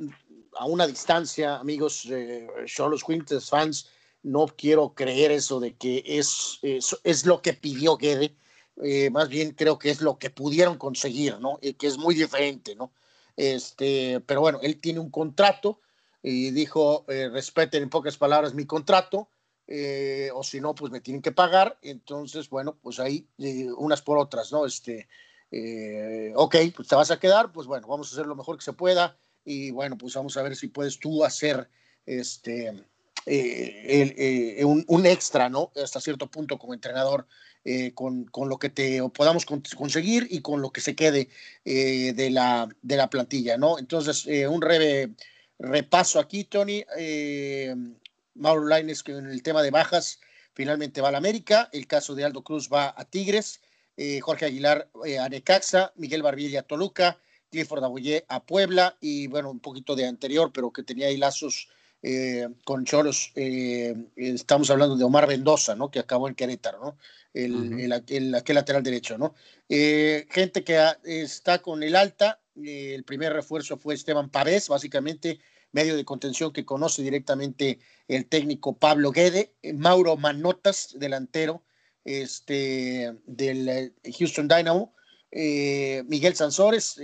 a 0.56 0.64
una 0.66 0.87
distancia, 0.87 1.56
amigos, 1.56 2.06
eh, 2.11 2.47
los 2.78 3.04
Quintes 3.04 3.49
fans, 3.49 3.88
no 4.22 4.46
quiero 4.46 4.94
creer 4.94 5.30
eso 5.30 5.60
de 5.60 5.76
que 5.76 6.02
es, 6.06 6.58
es, 6.62 7.26
lo 7.26 7.42
que 7.42 7.52
pidió 7.52 7.96
Guede. 7.96 8.37
Eh, 8.82 9.10
más 9.10 9.28
bien 9.28 9.52
creo 9.52 9.78
que 9.78 9.90
es 9.90 10.00
lo 10.00 10.18
que 10.18 10.30
pudieron 10.30 10.78
conseguir, 10.78 11.40
¿no? 11.40 11.58
que 11.60 11.87
es 11.87 11.98
muy 11.98 12.14
diferente, 12.14 12.76
¿no? 12.76 12.92
Este, 13.37 14.20
pero 14.26 14.40
bueno, 14.40 14.60
él 14.62 14.80
tiene 14.80 15.00
un 15.00 15.10
contrato, 15.10 15.80
y 16.22 16.50
dijo, 16.50 17.04
eh, 17.08 17.28
respeten 17.28 17.84
en 17.84 17.90
pocas 17.90 18.16
palabras 18.16 18.54
mi 18.54 18.66
contrato, 18.66 19.30
eh, 19.66 20.30
o 20.34 20.42
si 20.42 20.60
no, 20.60 20.75
pues 20.75 20.90
me 20.90 21.00
tienen 21.00 21.22
que 21.22 21.32
pagar. 21.32 21.78
Entonces, 21.82 22.48
bueno, 22.48 22.78
pues 22.82 22.98
ahí 22.98 23.28
eh, 23.38 23.68
unas 23.76 24.02
por 24.02 24.18
otras, 24.18 24.50
¿no? 24.52 24.66
Este, 24.66 25.08
ok, 26.34 26.56
pues 26.75 26.88
te 26.88 26.94
vas 26.96 27.10
a 27.10 27.18
quedar, 27.18 27.52
pues 27.52 27.66
bueno, 27.66 27.87
vamos 27.87 28.10
a 28.10 28.14
hacer 28.14 28.26
lo 28.26 28.37
mejor 28.37 28.58
que 28.58 28.64
se 28.64 28.72
pueda 28.72 29.16
y 29.44 29.70
bueno, 29.70 29.96
pues 29.96 30.12
vamos 30.14 30.37
a 30.37 30.42
ver 30.42 30.54
si 30.56 30.68
puedes 30.68 30.98
tú 30.98 31.25
hacer 31.25 31.70
este, 32.04 32.84
un, 34.64 34.85
un, 34.87 35.06
extra, 35.06 35.49
¿no? 35.49 35.70
Hasta 35.82 36.00
cierto 36.00 36.30
punto 36.30 36.58
como 36.58 36.75
entrenador. 36.75 37.26
con, 37.94 38.25
con, 38.25 38.49
lo 38.49 38.58
que 38.58 38.70
te 38.70 39.02
podamos 39.11 39.44
conseguir 39.44 40.26
y 40.30 40.40
con 40.40 40.62
lo 40.62 40.70
que 40.70 40.80
se 40.80 40.94
quede 40.94 41.28
de, 41.64 42.30
la, 42.30 42.68
de 42.80 42.97
la 42.97 43.11
plantilla, 43.11 43.58
¿no? 43.58 43.78
Entonces, 43.78 44.26
un 44.49 44.61
breve 44.61 45.11
repaso 45.58 46.20
aquí, 46.20 46.44
Tony. 46.44 46.85
Eh, 46.97 47.75
Mauro 48.35 48.66
Laines, 48.66 49.02
que 49.02 49.12
en 49.12 49.26
el 49.26 49.42
tema 49.42 49.62
de 49.62 49.70
bajas, 49.70 50.20
finalmente 50.54 51.00
va 51.00 51.08
a 51.08 51.12
la 51.12 51.18
América. 51.18 51.68
El 51.73 51.87
caso 51.87 52.14
de 52.14 52.25
Aldo 52.25 52.42
Cruz 52.42 52.68
va 52.73 52.94
a 52.97 53.04
Tigres. 53.04 53.61
Eh, 53.97 54.20
Jorge 54.20 54.47
Aguilar 54.47 54.88
eh, 55.04 55.18
a 55.18 55.28
Necaxa. 55.28 55.92
Miguel 55.97 56.23
Barbilla 56.23 56.61
a 56.61 56.62
Toluca. 56.62 57.18
Clifford 57.50 57.85
Abuye 57.85 58.25
a 58.28 58.44
Puebla. 58.44 58.97
Y 59.00 59.26
bueno, 59.26 59.50
un 59.50 59.61
poquito 59.61 59.97
de 59.97 60.06
anterior, 60.06 60.52
pero 60.52 60.73
que 60.73 60.82
tenía 60.82 61.08
ahí 61.08 61.16
lazos 61.16 61.68
eh, 62.02 62.49
con 62.64 62.85
Choros, 62.85 63.33
eh, 63.35 63.95
estamos 64.14 64.71
hablando 64.71 64.97
de 64.97 65.05
Omar 65.05 65.26
Mendoza, 65.26 65.75
¿no? 65.75 65.90
Que 65.90 65.99
acabó 65.99 66.28
en 66.28 66.35
Querétaro, 66.35 66.81
¿no? 66.81 66.99
El, 67.35 67.93
aquel 67.93 68.33
lateral 68.33 68.83
derecho, 68.83 69.17
¿no? 69.17 69.35
gente 69.69 70.64
que 70.64 70.81
está 71.05 71.61
con 71.61 71.85
el 71.85 71.95
alta, 71.95 72.40
el 72.57 73.05
primer 73.05 73.33
refuerzo 73.33 73.76
fue 73.76 73.95
Esteban 73.95 74.28
Pavés, 74.28 74.69
básicamente 74.69 75.38
medio 75.71 75.95
de 75.95 76.05
contención 76.05 76.52
que 76.52 76.64
conoce 76.64 77.02
directamente 77.02 77.78
el 78.09 78.26
técnico 78.26 78.76
Pablo 78.76 79.12
Guede, 79.12 79.52
Mauro 79.75 80.17
Manotas, 80.17 80.97
delantero 80.99 81.62
este, 82.05 83.14
del 83.26 83.93
Houston 84.19 84.49
Dynamo, 84.49 84.95
Miguel 85.31 86.35
Sansores, 86.35 86.99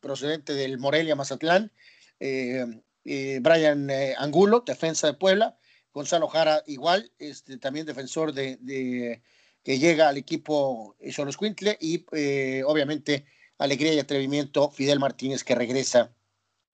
procedente 0.00 0.54
del 0.54 0.78
Morelia 0.78 1.16
Mazatlán, 1.16 1.72
eh, 2.20 2.64
Brian 3.04 3.90
eh, 3.90 4.14
Angulo, 4.18 4.60
defensa 4.66 5.06
de 5.06 5.14
Puebla, 5.14 5.56
Gonzalo 5.92 6.26
Jara 6.28 6.62
igual, 6.66 7.12
este, 7.18 7.58
también 7.58 7.86
defensor 7.86 8.32
de, 8.32 9.22
que 9.62 9.78
llega 9.78 10.08
al 10.08 10.16
equipo 10.16 10.96
Solos 11.12 11.36
Quintle 11.36 11.76
y 11.80 12.04
eh, 12.12 12.62
obviamente 12.66 13.26
alegría 13.58 13.94
y 13.94 13.98
atrevimiento 13.98 14.70
Fidel 14.70 14.98
Martínez 14.98 15.44
que 15.44 15.54
regresa 15.54 16.12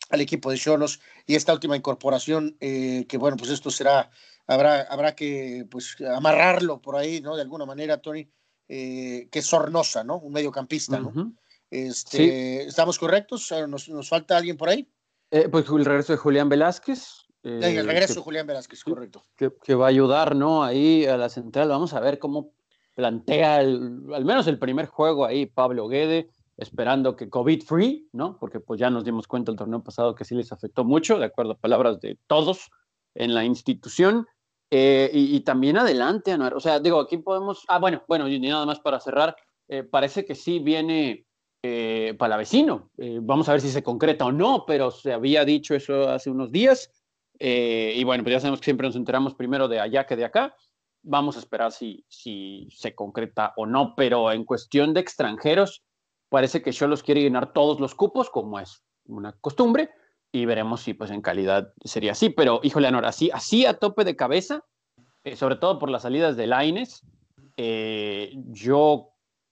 al 0.09 0.21
equipo 0.21 0.51
de 0.51 0.59
Cholos. 0.59 1.01
Y 1.27 1.35
esta 1.35 1.53
última 1.53 1.77
incorporación 1.77 2.57
que 2.59 3.17
bueno 3.19 3.37
pues 3.37 3.51
esto 3.51 3.71
será 3.71 4.11
habrá 4.47 4.83
habrá 4.83 5.15
que 5.15 5.67
pues 5.71 5.97
amarrarlo 6.01 6.81
por 6.81 6.97
ahí 6.97 7.21
no 7.21 7.37
de 7.37 7.43
alguna 7.43 7.67
manera 7.67 8.01
Tony 8.01 8.29
que 8.67 9.29
es 9.31 9.47
Sornosa 9.47 10.03
no 10.03 10.17
un 10.19 10.33
mediocampista 10.33 10.99
no 10.99 11.35
este 11.71 12.65
estamos 12.65 12.99
correctos 12.99 13.53
nos, 13.69 13.89
nos 13.89 14.09
falta 14.09 14.37
alguien 14.37 14.57
por 14.57 14.71
ahí 14.71 14.89
eh, 15.31 15.49
pues 15.49 15.69
el 15.69 15.85
regreso 15.85 16.13
de 16.13 16.19
Julián 16.19 16.49
Velázquez. 16.49 17.27
el 17.43 17.63
eh, 17.63 17.83
regreso 17.83 18.15
de 18.15 18.21
Julián 18.21 18.47
Velázquez, 18.47 18.83
correcto. 18.83 19.23
Que, 19.37 19.75
va 19.75 19.87
a 19.87 19.89
ayudar, 19.89 20.35
¿no? 20.35 20.65
Ahí 20.65 21.07
a 21.07 21.17
la 21.17 21.29
central. 21.29 21.69
Vamos 21.69 21.95
a 21.95 22.01
ver 22.01 22.19
cómo 22.19 22.53
plantea 22.97 23.59
al 23.59 24.25
menos 24.25 24.47
el 24.49 24.59
primer 24.59 24.87
juego 24.87 25.25
ahí 25.25 25.47
Pablo 25.47 25.89
Guede, 25.89 26.31
esperando 26.57 27.15
que 27.17 27.31
COVID 27.31 27.63
free, 27.63 28.09
¿no? 28.13 28.39
Porque 28.39 28.61
pues 28.61 28.81
ya 28.81 28.91
nos 28.91 29.05
dimos 29.05 29.29
cuenta 29.29 29.53
el 29.53 29.57
torneo 29.57 29.83
pasado 29.83 30.15
que 30.15 30.25
sí 30.25 30.35
les 30.35 30.51
afectó 30.53 30.85
mucho, 30.85 31.19
de 31.19 31.27
acuerdo 31.27 31.53
a 31.53 31.59
palabras 31.59 32.01
de 32.01 32.19
todos 32.27 32.71
en 33.15 33.33
la 33.33 33.45
institución. 33.45 34.27
Eh, 34.73 35.11
y, 35.13 35.41
también 35.41 35.79
adelante, 35.79 36.31
Anuar. 36.31 36.55
O 36.55 36.61
sea, 36.61 36.79
digo, 36.79 37.01
aquí 37.01 37.19
podemos. 37.19 37.65
Ah, 37.69 37.79
bueno, 37.79 38.05
bueno, 38.07 38.29
y 38.29 38.39
nada 38.39 38.67
más 38.67 38.81
para 38.81 39.01
cerrar. 39.01 39.37
parece 39.91 40.25
que 40.25 40.35
sí 40.35 40.59
viene 40.59 41.27
eh, 41.62 42.14
palavecino. 42.19 42.90
Eh, 42.99 43.19
vamos 43.21 43.49
a 43.49 43.52
ver 43.52 43.61
si 43.61 43.71
se 43.71 43.83
concreta 43.83 44.25
o 44.26 44.33
no, 44.33 44.64
pero 44.67 44.90
se 44.90 45.12
había 45.12 45.45
dicho 45.45 45.75
eso 45.75 46.09
hace 46.09 46.31
unos 46.31 46.50
días. 46.50 46.90
Eh, 47.38 47.95
y 47.97 48.05
bueno, 48.05 48.23
pues 48.23 48.35
ya 48.35 48.40
sabemos 48.40 48.61
que 48.61 48.67
siempre 48.67 48.87
nos 48.87 48.97
enteramos 48.97 49.35
primero 49.35 49.69
de 49.69 49.81
allá 49.81 50.07
que 50.07 50.17
de 50.17 50.25
acá. 50.25 50.55
Vamos 51.02 51.37
a 51.37 51.40
esperar 51.40 51.73
si, 51.73 52.05
si 52.09 52.69
se 52.71 52.95
concreta 52.95 53.55
o 53.57 53.67
no, 53.67 53.95
pero 53.97 54.31
en 54.33 54.45
cuestión 54.45 54.93
de 54.93 55.00
extranjeros, 55.00 55.83
parece 56.29 56.62
que 56.62 56.73
Cholos 56.73 57.02
quiere 57.02 57.23
llenar 57.23 57.52
todos 57.52 57.81
los 57.81 57.95
cupos, 57.95 58.31
como 58.31 58.61
es 58.61 58.83
una 59.07 59.33
costumbre, 59.33 59.90
y 60.33 60.45
veremos 60.45 60.83
si 60.83 60.95
pues 60.95 61.11
en 61.11 61.23
calidad 61.23 61.73
sería 61.85 62.12
así. 62.12 62.31
Pero, 62.31 62.61
híjole, 62.62 62.88
Anor, 62.88 63.07
así, 63.07 63.31
así 63.33 63.67
a 63.67 63.75
tope 63.75 64.05
de 64.05 64.17
cabeza, 64.17 64.64
eh, 65.25 65.37
sobre 65.37 65.57
todo 65.57 65.79
por 65.79 65.90
las 65.90 66.02
salidas 66.02 66.37
de 66.37 66.47
Laines, 66.47 67.02
eh, 67.57 68.33
yo 68.35 69.10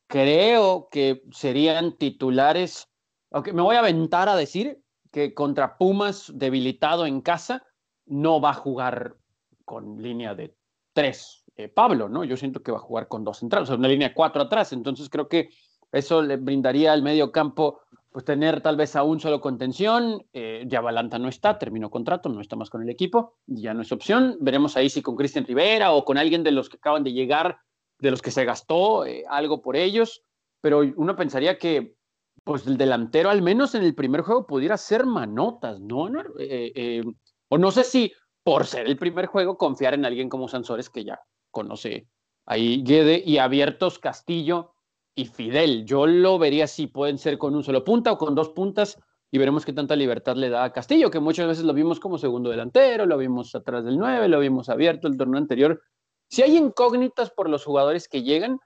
creo 0.09 0.89
que 0.91 1.23
serían 1.31 1.97
titulares, 1.97 2.89
aunque 3.31 3.53
me 3.53 3.63
voy 3.63 3.77
a 3.77 3.81
aventar 3.81 4.29
a 4.29 4.37
decir 4.37 4.83
que 5.13 5.35
contra 5.35 5.79
Pumas 5.79 6.33
debilitado 6.35 7.07
en 7.07 7.21
casa 7.21 7.65
no 8.07 8.41
va 8.41 8.51
a 8.51 8.55
jugar 8.55 9.17
con 9.65 10.03
línea 10.03 10.35
de 10.35 10.57
tres. 10.93 11.45
Eh, 11.57 11.69
Pablo, 11.69 12.09
¿no? 12.09 12.25
Yo 12.25 12.37
siento 12.37 12.63
que 12.63 12.73
va 12.73 12.79
a 12.79 12.83
jugar 12.83 13.09
con 13.09 13.25
dos 13.25 13.39
centrales, 13.39 13.69
o 13.69 13.73
sea, 13.73 13.79
una 13.79 13.89
línea 13.89 14.15
cuatro 14.15 14.43
atrás, 14.43 14.73
entonces 14.73 15.09
creo 15.11 15.29
que 15.29 15.51
eso 15.93 16.23
le 16.23 16.37
brindaría 16.37 16.93
al 16.93 17.03
medio 17.03 17.33
campo 17.33 17.81
pues 18.11 18.25
tener 18.25 18.63
tal 18.63 18.77
vez 18.77 18.97
a 18.97 19.03
un 19.03 19.21
solo 19.21 19.41
contención, 19.41 20.25
eh, 20.33 20.65
ya 20.67 20.81
Valanta 20.81 21.19
no 21.19 21.29
está, 21.29 21.59
terminó 21.59 21.91
contrato, 21.91 22.29
no 22.29 22.41
está 22.41 22.57
más 22.57 22.71
con 22.71 22.83
el 22.83 22.89
equipo, 22.89 23.37
ya 23.47 23.75
no 23.75 23.83
es 23.83 23.93
opción, 23.93 24.37
veremos 24.41 24.77
ahí 24.77 24.89
si 24.89 25.03
con 25.03 25.17
Cristian 25.17 25.45
Rivera 25.45 25.93
o 25.93 26.05
con 26.05 26.17
alguien 26.17 26.43
de 26.43 26.53
los 26.53 26.69
que 26.69 26.79
acaban 26.79 27.05
de 27.05 27.13
llegar 27.13 27.59
de 27.99 28.11
los 28.11 28.23
que 28.23 28.31
se 28.31 28.45
gastó 28.45 29.05
eh, 29.05 29.25
algo 29.29 29.61
por 29.61 29.77
ellos, 29.77 30.23
pero 30.61 30.81
uno 30.97 31.17
pensaría 31.17 31.59
que 31.59 31.97
pues 32.45 32.67
el 32.67 32.79
delantero 32.79 33.31
al 33.31 33.43
menos 33.43 33.75
en 33.75 33.83
el 33.83 33.95
primer 33.95 34.23
juego 34.23 34.47
pudiera 34.47 34.77
ser 34.77 35.05
manotas, 35.05 35.81
¿no? 35.81 36.09
Eh, 36.39 36.73
eh, 36.75 37.03
o 37.49 37.59
no 37.59 37.71
sé 37.71 37.85
si 37.85 38.13
por 38.43 38.67
ser 38.67 38.87
el 38.87 38.97
primer 38.97 39.27
juego 39.27 39.59
confiar 39.59 39.95
en 39.95 40.05
alguien 40.05 40.29
como 40.29 40.49
Sansores 40.49 40.89
que 40.89 41.05
ya 41.05 41.21
conoce 41.51 42.09
ahí 42.47 42.83
Guede 42.83 43.23
y 43.25 43.39
abiertos 43.39 43.99
Castillo 43.99 44.73
y 45.15 45.27
Fidel. 45.27 45.85
Yo 45.85 46.07
lo 46.07 46.39
vería 46.39 46.67
si 46.67 46.87
pueden 46.87 47.19
ser 47.19 47.37
con 47.37 47.55
un 47.55 47.65
solo 47.65 47.85
punta 47.85 48.13
o 48.13 48.19
con 48.19 48.35
dos 48.35 48.51
puntas 48.51 48.99
y 49.31 49.39
veremos 49.39 49.67
qué 49.67 49.73
tanta 49.73 49.97
libertad 49.97 50.37
le 50.37 50.49
da 50.49 50.65
a 50.65 50.73
Castillo, 50.73 51.11
que 51.11 51.21
muchas 51.21 51.47
veces 51.47 51.65
lo 51.65 51.75
vimos 51.75 52.01
como 52.01 52.17
segundo 52.17 52.49
delantero, 52.49 53.05
lo 53.05 53.19
vimos 53.19 53.55
atrás 53.55 53.85
del 53.85 53.99
9, 53.99 54.29
lo 54.29 54.41
vimos 54.41 54.71
abierto 54.71 55.07
el 55.07 55.19
torneo 55.19 55.39
anterior 55.39 55.83
si 56.29 56.43
hay 56.43 56.57
incógnitas 56.57 57.31
por 57.31 57.49
los 57.49 57.65
jugadores 57.65 58.09
que 58.09 58.23
llegan, 58.23 58.61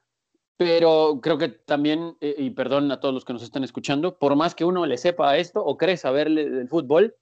pero 0.56 1.18
creo 1.20 1.38
que 1.38 1.48
también, 1.48 2.16
eh, 2.20 2.34
y 2.38 2.50
perdón 2.50 2.90
a 2.92 3.00
todos 3.00 3.14
los 3.14 3.24
que 3.24 3.32
nos 3.32 3.42
están 3.42 3.64
escuchando, 3.64 4.18
por 4.18 4.36
más 4.36 4.54
que 4.54 4.64
uno 4.64 4.86
le 4.86 4.98
sepa 4.98 5.36
esto 5.36 5.64
o 5.64 5.76
cree 5.76 5.96
saber 5.96 6.30
del 6.30 6.68
fútbol, 6.68 7.16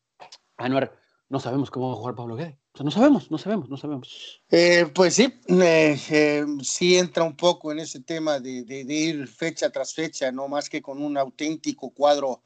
Anuar, 0.56 0.94
no 1.30 1.40
sabemos 1.40 1.70
cómo 1.70 1.88
va 1.88 1.94
a 1.94 1.96
jugar 1.96 2.14
Pablo 2.14 2.36
Guede. 2.36 2.58
O 2.74 2.76
sea, 2.76 2.84
no 2.84 2.90
sabemos, 2.90 3.30
no 3.30 3.38
sabemos, 3.38 3.68
no 3.68 3.76
sabemos. 3.76 4.42
Eh, 4.50 4.86
pues 4.94 5.14
sí, 5.14 5.40
eh, 5.48 6.44
sí 6.62 6.98
entra 6.98 7.24
un 7.24 7.36
poco 7.36 7.72
en 7.72 7.80
ese 7.80 8.00
tema 8.00 8.38
de, 8.38 8.84
ir 8.88 9.26
fecha 9.26 9.70
tras 9.70 9.94
fecha, 9.94 10.30
no 10.30 10.48
más 10.48 10.68
que 10.68 10.82
con 10.82 11.02
un 11.02 11.16
auténtico 11.16 11.90
cuadro 11.90 12.42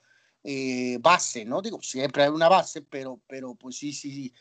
base, 1.01 1.45
¿no? 1.45 1.63
Digo, 1.63 1.81
siempre 1.83 2.25
hay 2.25 2.29
una 2.29 2.49
base, 2.49 2.83
pero, 2.83 3.21
pero 3.27 3.55
pues 3.55 3.77
sí, 3.77 3.93
sí, 3.93 4.33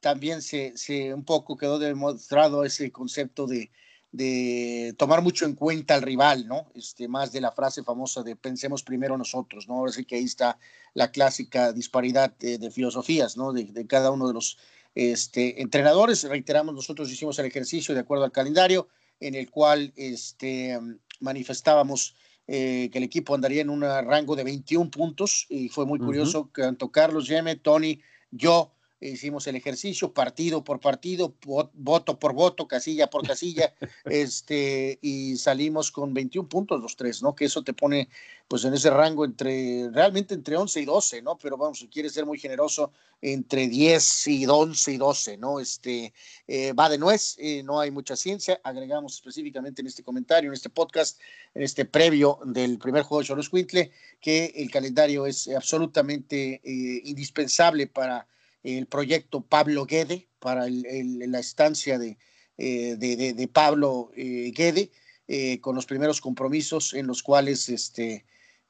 también 0.00 0.40
se, 0.42 0.76
se 0.76 1.12
un 1.12 1.24
poco 1.24 1.56
quedó 1.56 1.78
demostrado 1.78 2.64
ese 2.64 2.90
concepto 2.90 3.46
de, 3.46 3.70
de 4.12 4.94
tomar 4.98 5.22
mucho 5.22 5.44
en 5.44 5.54
cuenta 5.54 5.94
al 5.94 6.02
rival, 6.02 6.46
¿no? 6.48 6.70
Este, 6.74 7.06
más 7.06 7.30
de 7.32 7.40
la 7.40 7.52
frase 7.52 7.84
famosa 7.84 8.22
de 8.22 8.34
pensemos 8.36 8.82
primero 8.82 9.16
nosotros, 9.16 9.68
¿no? 9.68 9.74
Ahora 9.74 9.92
sí 9.92 10.04
que 10.04 10.16
ahí 10.16 10.24
está 10.24 10.58
la 10.94 11.12
clásica 11.12 11.72
disparidad 11.72 12.36
de, 12.38 12.70
filosofías, 12.70 13.36
¿no? 13.36 13.52
De, 13.52 13.64
de, 13.64 13.86
cada 13.86 14.10
uno 14.10 14.26
de 14.26 14.34
los 14.34 14.58
este, 14.94 15.62
entrenadores. 15.62 16.24
Reiteramos, 16.24 16.74
nosotros 16.74 17.10
hicimos 17.10 17.38
el 17.38 17.46
ejercicio 17.46 17.94
de 17.94 18.00
acuerdo 18.00 18.24
al 18.24 18.32
calendario 18.32 18.88
en 19.20 19.34
el 19.34 19.50
cual 19.50 19.92
este, 19.96 20.78
manifestábamos 21.20 22.16
eh, 22.52 22.90
que 22.90 22.98
el 22.98 23.04
equipo 23.04 23.32
andaría 23.32 23.62
en 23.62 23.70
un 23.70 23.82
rango 23.82 24.34
de 24.34 24.42
21 24.42 24.90
puntos 24.90 25.46
y 25.48 25.68
fue 25.68 25.86
muy 25.86 26.00
curioso 26.00 26.50
que 26.52 26.62
tanto 26.62 26.90
Carlos 26.90 27.28
Yeme, 27.28 27.54
Tony, 27.54 28.00
yo, 28.32 28.72
hicimos 29.00 29.46
el 29.46 29.56
ejercicio 29.56 30.12
partido 30.12 30.62
por 30.62 30.80
partido, 30.80 31.34
voto 31.72 32.18
por 32.18 32.34
voto, 32.34 32.68
casilla 32.68 33.08
por 33.08 33.26
casilla, 33.26 33.74
este, 34.04 34.98
y 35.00 35.36
salimos 35.36 35.90
con 35.90 36.12
21 36.12 36.48
puntos 36.48 36.80
los 36.80 36.96
tres, 36.96 37.22
¿no? 37.22 37.34
Que 37.34 37.46
eso 37.46 37.62
te 37.62 37.72
pone 37.72 38.08
pues 38.48 38.64
en 38.64 38.74
ese 38.74 38.90
rango 38.90 39.24
entre, 39.24 39.88
realmente 39.92 40.34
entre 40.34 40.56
11 40.56 40.80
y 40.80 40.84
12, 40.84 41.22
¿no? 41.22 41.38
Pero 41.38 41.56
vamos, 41.56 41.78
si 41.78 41.88
quieres 41.88 42.12
ser 42.12 42.26
muy 42.26 42.38
generoso, 42.38 42.92
entre 43.22 43.68
10 43.68 44.28
y 44.28 44.46
11 44.46 44.92
y 44.92 44.96
12, 44.96 45.36
¿no? 45.36 45.60
Este, 45.60 46.12
eh, 46.48 46.72
va 46.72 46.88
de 46.88 46.98
nuez, 46.98 47.36
eh, 47.38 47.62
no 47.62 47.78
hay 47.78 47.90
mucha 47.90 48.16
ciencia, 48.16 48.60
agregamos 48.64 49.14
específicamente 49.14 49.82
en 49.82 49.86
este 49.86 50.02
comentario, 50.02 50.50
en 50.50 50.54
este 50.54 50.68
podcast, 50.68 51.20
en 51.54 51.62
este 51.62 51.84
previo 51.84 52.40
del 52.44 52.78
primer 52.78 53.04
juego 53.04 53.20
de 53.20 53.28
Cholos 53.28 53.50
Quintle, 53.50 53.92
que 54.20 54.46
el 54.56 54.70
calendario 54.70 55.26
es 55.26 55.48
absolutamente 55.48 56.60
eh, 56.64 57.02
indispensable 57.04 57.86
para 57.86 58.26
el 58.62 58.86
proyecto 58.86 59.40
Pablo 59.40 59.86
Guede 59.86 60.28
para 60.38 60.66
la 60.68 61.38
estancia 61.38 61.98
de, 61.98 62.18
eh, 62.58 63.48
Pablo 63.52 64.10
eh, 64.16 64.52
Guede, 64.54 64.90
eh, 65.28 65.60
con 65.60 65.76
los 65.76 65.86
primeros 65.86 66.20
compromisos 66.20 66.92
en 66.94 67.06
los 67.06 67.22
cuales 67.22 67.68
este, 67.68 68.24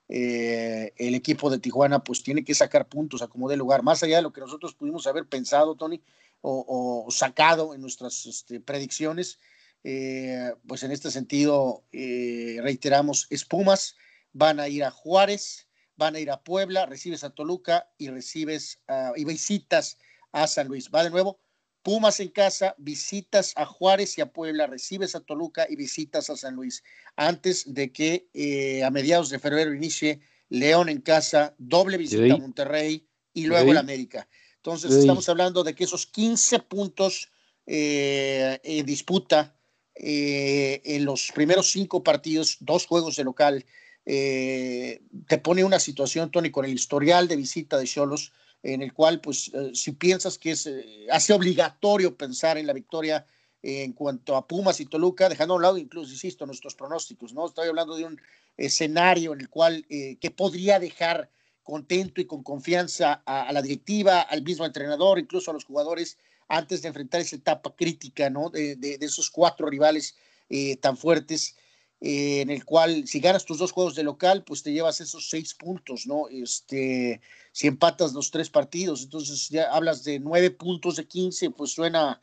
el 0.09 1.15
equipo 1.15 1.51
de 1.51 1.59
Tijuana 1.59 2.03
pues 2.03 2.23
tiene 2.23 2.45
que 2.45 2.55
sacar 2.55 2.89
puntos 2.89 3.23
a 3.23 3.31
lugar, 3.57 3.83
más 3.83 4.03
allá 4.03 4.17
de 4.17 4.23
lo 4.23 4.33
que 4.33 4.41
nosotros 4.41 4.75
pudimos 4.75 5.07
haber 5.07 5.27
pensado, 5.27 5.77
Tony, 5.77 6.03
o, 6.43 7.07
sacado 7.11 7.75
en 7.75 7.81
nuestras 7.81 8.27
este, 8.27 8.61
predicciones. 8.61 9.39
pues 9.83 10.83
en 10.83 10.93
este 10.93 11.11
sentido, 11.11 11.85
reiteramos, 11.93 13.27
espumas 13.31 13.97
van 14.33 14.61
a 14.61 14.69
ir 14.69 14.85
a 14.85 14.91
Juárez, 14.91 15.70
van 16.01 16.17
a 16.17 16.21
ir 16.21 16.31
a 16.31 16.43
Puebla, 16.43 16.87
recibes 16.87 17.23
a 17.25 17.31
Toluca 17.31 17.87
y 17.99 18.09
recibes 18.09 18.81
y 19.15 19.25
visitas 19.25 19.99
a 20.33 20.47
San 20.47 20.67
Luis. 20.67 20.91
Va 20.91 21.05
de 21.05 21.11
nuevo, 21.11 21.39
Pumas 21.83 22.21
en 22.21 22.29
casa, 22.29 22.75
visitas 22.77 23.55
a 23.57 23.65
Juárez 23.65 24.19
y 24.19 24.21
a 24.21 24.33
Puebla, 24.33 24.67
recibes 24.67 25.15
a 25.15 25.21
Toluca 25.21 25.67
y 25.69 25.77
visitas 25.77 26.29
a 26.29 26.37
San 26.37 26.55
Luis. 26.55 26.83
Antes 27.17 27.73
de 27.73 27.91
que 27.91 28.29
eh, 28.35 28.85
a 28.85 28.91
mediados 28.91 29.31
de 29.31 29.39
febrero 29.39 29.73
inicie 29.75 30.21
León 30.51 30.91
en 30.91 31.01
casa, 31.01 31.55
doble 31.57 31.97
visita 31.97 32.35
a 32.35 32.37
Monterrey 32.37 33.07
y 33.33 33.47
luego 33.47 33.71
el 33.71 33.79
América. 33.79 34.29
Entonces, 34.57 34.93
estamos 34.93 35.27
hablando 35.31 35.65
de 35.65 35.75
que 35.75 35.85
esos 35.85 36.07
15 36.07 36.59
puntos 36.61 37.31
eh, 37.67 38.61
en 38.63 38.85
disputa 38.85 39.57
eh, 39.95 40.83
en 40.85 41.07
los 41.07 41.33
primeros 41.33 41.71
cinco 41.71 42.03
partidos, 42.03 42.59
dos 42.61 42.87
juegos 42.87 43.17
de 43.17 43.25
local, 43.25 43.65
eh, 44.07 45.03
te 45.27 45.39
pone 45.39 45.65
una 45.65 45.79
situación, 45.79 46.31
Tony, 46.31 46.51
con 46.51 46.65
el 46.65 46.73
historial 46.73 47.29
de 47.29 47.37
visita 47.37 47.79
de 47.79 47.87
Cholos, 47.87 48.33
en 48.63 48.83
el 48.83 48.93
cual, 48.93 49.21
pues, 49.21 49.51
si 49.73 49.93
piensas 49.93 50.37
que 50.37 50.51
es, 50.51 50.69
hace 51.11 51.33
obligatorio 51.33 52.17
pensar 52.17 52.59
en 52.59 52.67
la 52.67 52.75
victoria 52.75 53.27
en 53.63 53.93
cuanto 53.93 54.37
a 54.37 54.47
Pumas 54.47 54.81
y 54.81 54.87
Toluca, 54.87 55.29
dejando 55.29 55.55
a 55.55 55.57
un 55.57 55.63
lado 55.63 55.79
incluso, 55.79 56.13
insisto, 56.13 56.47
nuestros 56.47 56.75
pronósticos, 56.75 57.33
¿no? 57.33 57.47
Estoy 57.47 57.69
hablando 57.69 57.97
de 57.97 58.05
un 58.05 58.21
escenario 58.57 59.33
en 59.33 59.41
el 59.41 59.49
cual, 59.49 59.87
que 59.89 60.31
podría 60.31 60.79
dejar 60.79 61.31
contento 61.71 62.21
y 62.21 62.27
con 62.27 62.43
confianza 62.43 63.23
a, 63.25 63.53
la 63.53 63.63
directiva, 63.63 64.21
al 64.21 64.43
mismo 64.43 64.67
entrenador, 64.67 65.19
incluso 65.19 65.51
a 65.51 65.55
los 65.55 65.65
jugadores, 65.65 66.19
antes 66.49 66.83
de 66.83 66.89
enfrentar 66.89 67.21
esa 67.21 67.37
etapa 67.37 67.75
crítica, 67.77 68.29
¿no? 68.29 68.51
De, 68.51 68.77
esos 69.01 69.31
cuatro 69.31 69.69
rivales 69.69 70.17
eh, 70.49 70.77
tan 70.77 70.97
fuertes, 70.97 71.57
eh, 72.01 72.41
en 72.41 72.51
el 72.51 72.65
cual 72.65 73.07
si 73.07 73.21
ganas 73.21 73.45
tus 73.45 73.59
dos 73.59 73.73
juegos 73.73 73.95
de 73.95 74.03
local, 74.03 74.43
pues 74.45 74.63
te 74.63 74.73
llevas 74.73 75.01
esos 75.01 75.29
seis 75.29 75.53
puntos, 75.55 76.07
¿no? 76.07 76.29
Este, 76.29 77.21
si 77.53 77.67
empatas 77.67 78.15
los 78.15 78.31
tres 78.31 78.49
partidos, 78.49 79.03
entonces 79.03 79.49
ya 79.51 79.71
hablas 79.71 80.03
de 80.05 80.19
nueve 80.19 80.51
puntos 80.51 80.97
de 80.97 81.07
quince, 81.07 81.51
pues 81.51 81.73
suena, 81.73 82.23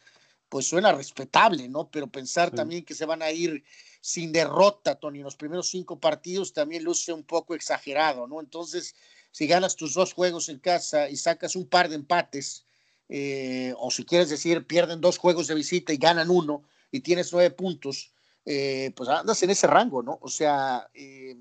pues 0.49 0.67
suena 0.67 0.93
respetable, 0.93 1.69
¿no? 1.69 1.91
Pero 1.91 2.07
pensar 2.07 2.49
también 2.51 2.85
que 2.85 2.95
se 2.95 3.05
van 3.05 3.21
a 3.21 3.31
ir 3.31 3.63
sin 4.01 4.31
derrota, 4.31 4.95
Tony, 4.95 5.19
en 5.19 5.25
los 5.25 5.35
primeros 5.35 5.69
cinco 5.69 5.99
partidos 5.99 6.53
también 6.53 6.83
luce 6.83 7.13
un 7.13 7.23
poco 7.23 7.53
exagerado, 7.53 8.25
¿no? 8.25 8.39
Entonces, 8.39 8.95
si 9.31 9.45
ganas 9.45 9.75
tus 9.75 9.93
dos 9.93 10.13
juegos 10.13 10.49
en 10.49 10.57
casa 10.57 11.09
y 11.09 11.17
sacas 11.17 11.55
un 11.55 11.67
par 11.67 11.89
de 11.89 11.95
empates, 11.95 12.65
eh, 13.09 13.73
o 13.77 13.91
si 13.91 14.05
quieres 14.05 14.29
decir, 14.29 14.65
pierden 14.65 15.01
dos 15.01 15.19
juegos 15.19 15.47
de 15.47 15.55
visita 15.55 15.93
y 15.93 15.97
ganan 15.97 16.29
uno 16.31 16.63
y 16.91 17.01
tienes 17.01 17.31
nueve 17.31 17.51
puntos, 17.51 18.11
eh, 18.49 18.91
pues 18.95 19.09
andas 19.09 19.43
en 19.43 19.49
ese 19.49 19.67
rango, 19.67 20.01
¿no? 20.01 20.17
O 20.21 20.29
sea, 20.29 20.89
eh, 20.93 21.35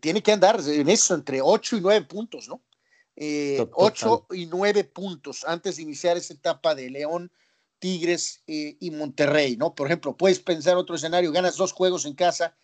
tiene 0.00 0.22
que 0.22 0.32
andar 0.32 0.58
en 0.66 0.88
eso, 0.88 1.14
entre 1.14 1.40
ocho 1.42 1.76
y 1.76 1.80
nueve 1.80 2.06
puntos, 2.06 2.48
¿no? 2.48 2.62
ocho 3.74 4.26
y 4.32 4.46
nueve 4.46 4.84
puntos 4.84 5.44
antes 5.46 5.76
de 5.76 5.82
iniciar 5.82 6.16
esa 6.16 6.32
etapa 6.32 6.74
de 6.74 6.88
León, 6.88 7.30
Tigres 7.78 8.42
y 8.46 8.90
Monterrey, 8.90 9.56
¿no? 9.56 9.74
Por 9.74 9.86
ejemplo, 9.86 10.16
puedes 10.16 10.40
pensar 10.40 10.76
otro 10.76 10.96
escenario, 10.96 11.30
ganas 11.30 11.56
dos 11.56 11.72
juegos 11.72 12.06
en 12.06 12.14
casa 12.14 12.56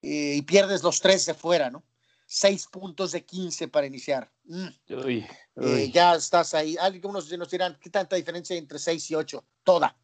y 0.00 0.42
pierdes 0.42 0.82
los 0.82 1.00
tres 1.00 1.24
de 1.26 1.34
fuera, 1.34 1.70
¿no? 1.70 1.84
6 2.32 2.68
puntos 2.68 3.12
de 3.12 3.26
15 3.26 3.68
para 3.68 3.86
iniciar. 3.86 4.32
Mm. 4.44 4.68
Eh, 4.88 5.90
ya 5.92 6.14
estás 6.14 6.54
ahí. 6.54 6.78
Algunos 6.80 7.30
nos 7.30 7.50
dirán, 7.50 7.78
¿qué 7.78 7.90
tanta 7.90 8.16
diferencia 8.16 8.56
entre 8.56 8.78
6 8.78 9.10
y 9.10 9.14
8? 9.14 9.44
Toda, 9.62 9.94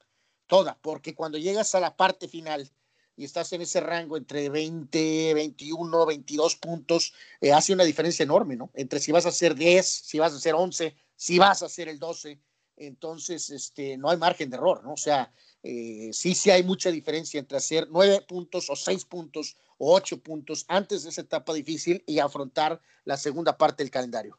toda, 0.48 0.76
porque 0.82 1.14
cuando 1.14 1.38
llegas 1.38 1.74
a 1.76 1.80
la 1.80 1.96
parte 1.96 2.26
final 2.26 2.68
y 3.16 3.24
estás 3.24 3.52
en 3.52 3.62
ese 3.62 3.80
rango 3.80 4.16
entre 4.16 4.48
20, 4.48 5.34
21, 5.34 6.06
22 6.06 6.56
puntos, 6.56 7.14
eh, 7.40 7.52
hace 7.52 7.72
una 7.72 7.84
diferencia 7.84 8.24
enorme, 8.24 8.56
¿no? 8.56 8.70
Entre 8.74 8.98
si 8.98 9.12
vas 9.12 9.26
a 9.26 9.30
hacer 9.30 9.54
10, 9.54 9.86
si 9.86 10.18
vas 10.18 10.32
a 10.32 10.36
hacer 10.36 10.54
11, 10.54 10.96
si 11.14 11.38
vas 11.38 11.62
a 11.62 11.66
hacer 11.66 11.88
el 11.88 11.98
12. 11.98 12.40
Entonces, 12.76 13.50
este, 13.50 13.96
no 13.96 14.10
hay 14.10 14.16
margen 14.16 14.50
de 14.50 14.56
error, 14.56 14.82
¿no? 14.82 14.94
O 14.94 14.96
sea, 14.96 15.32
eh, 15.62 16.10
sí, 16.12 16.34
sí 16.34 16.50
hay 16.50 16.62
mucha 16.62 16.90
diferencia 16.90 17.38
entre 17.38 17.58
hacer 17.58 17.88
9 17.90 18.24
puntos 18.26 18.70
o 18.70 18.76
6 18.76 19.04
puntos 19.04 19.56
ocho 19.78 20.20
puntos 20.20 20.64
antes 20.68 21.04
de 21.04 21.10
esa 21.10 21.22
etapa 21.22 21.54
difícil 21.54 22.02
y 22.06 22.18
afrontar 22.18 22.80
la 23.04 23.16
segunda 23.16 23.56
parte 23.56 23.82
del 23.82 23.90
calendario. 23.90 24.38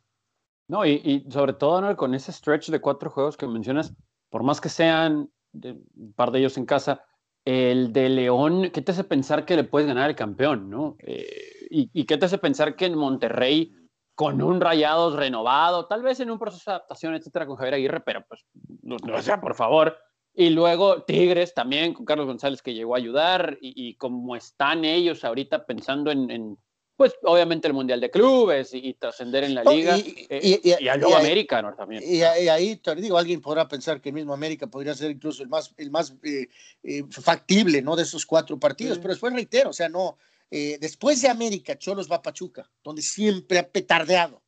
No, 0.68 0.86
y, 0.86 1.26
sobre 1.32 1.54
todo 1.54 1.96
con 1.98 2.14
ese 2.14 2.32
stretch 2.32 2.70
de 2.70 2.80
cuatro 2.80 3.10
juegos 3.10 3.38
que 3.38 3.48
mencionas, 3.48 3.94
por 4.30 4.44
más 4.44 4.62
que 4.62 4.70
sean 4.70 5.32
un 5.54 6.14
par 6.16 6.32
de 6.32 6.40
ellos 6.40 6.58
en 6.58 6.66
casa, 6.66 7.04
el 7.46 7.94
de 7.94 8.10
León, 8.10 8.70
¿qué 8.72 8.82
te 8.82 8.92
hace 8.92 9.04
pensar 9.04 9.46
que 9.46 9.56
le 9.56 9.64
puedes 9.64 9.88
ganar 9.88 10.06
al 10.06 10.16
campeón? 10.16 10.70
¿no? 10.70 10.98
Eh, 11.00 11.68
y, 11.70 12.06
qué 12.06 12.18
te 12.18 12.26
hace 12.26 12.38
pensar 12.38 12.76
que 12.76 12.86
en 12.86 12.96
Monterrey, 12.96 13.74
con 14.16 14.42
un 14.42 14.60
Rayados 14.60 15.16
renovado, 15.16 15.88
tal 15.88 16.02
vez 16.02 16.20
en 16.20 16.32
un 16.32 16.40
proceso 16.40 16.70
de 16.70 16.76
adaptación, 16.76 17.16
etcétera, 17.16 17.46
con 17.46 17.56
Javier 17.56 17.76
Aguirre, 17.76 18.02
pero 18.02 18.26
pues, 18.28 18.46
no, 18.82 18.98
sea, 19.22 19.40
por 19.40 19.56
favor, 19.56 19.98
y 20.34 20.50
luego 20.50 21.04
Tigres 21.04 21.54
también, 21.54 21.94
con 21.94 22.06
Carlos 22.06 22.28
González 22.28 22.62
que 22.62 22.74
llegó 22.74 22.96
a 22.96 22.98
ayudar, 22.98 23.58
y, 23.62 23.96
como 23.96 24.36
están 24.36 24.84
ellos 24.84 25.24
ahorita 25.24 25.66
pensando 25.66 26.12
en, 26.12 26.58
pues 27.00 27.14
obviamente 27.24 27.66
el 27.66 27.74
Mundial 27.74 28.02
de 28.02 28.12
Clubes 28.12 28.74
y, 28.74 28.94
trascender 28.96 29.46
en 29.46 29.56
la 29.56 29.64
liga, 29.64 29.98
y, 29.98 30.28
eh, 30.30 30.60
y, 30.82 30.98
luego 30.98 31.16
América 31.16 31.62
¿no? 31.62 31.74
también. 31.74 32.04
Y, 32.06 32.24
ahí, 32.24 32.76
te 32.76 32.94
digo, 32.96 33.18
alguien 33.18 33.40
podrá 33.40 33.70
pensar 33.70 34.02
que 34.02 34.10
el 34.10 34.16
mismo 34.16 34.34
América 34.34 34.68
podría 34.68 34.94
ser 34.94 35.10
incluso 35.12 35.42
el 35.42 35.48
más, 35.48 35.74
el 35.78 35.92
más 35.92 36.14
eh, 36.24 36.50
eh, 36.84 37.06
factible 37.10 37.82
¿no? 37.82 37.96
de 37.96 38.04
esos 38.04 38.26
cuatro 38.26 38.60
partidos, 38.60 38.98
pero 38.98 39.14
después 39.14 39.32
reitero, 39.32 39.70
o 39.70 39.74
sea, 39.74 39.88
no, 39.88 40.18
después 40.52 41.22
de 41.22 41.30
América, 41.30 41.78
Cholos 41.78 42.12
va 42.12 42.18
a 42.18 42.22
Pachuca, 42.22 42.70
donde 42.84 43.02
siempre 43.02 43.60
ha 43.60 43.70
petardeado. 43.70 44.42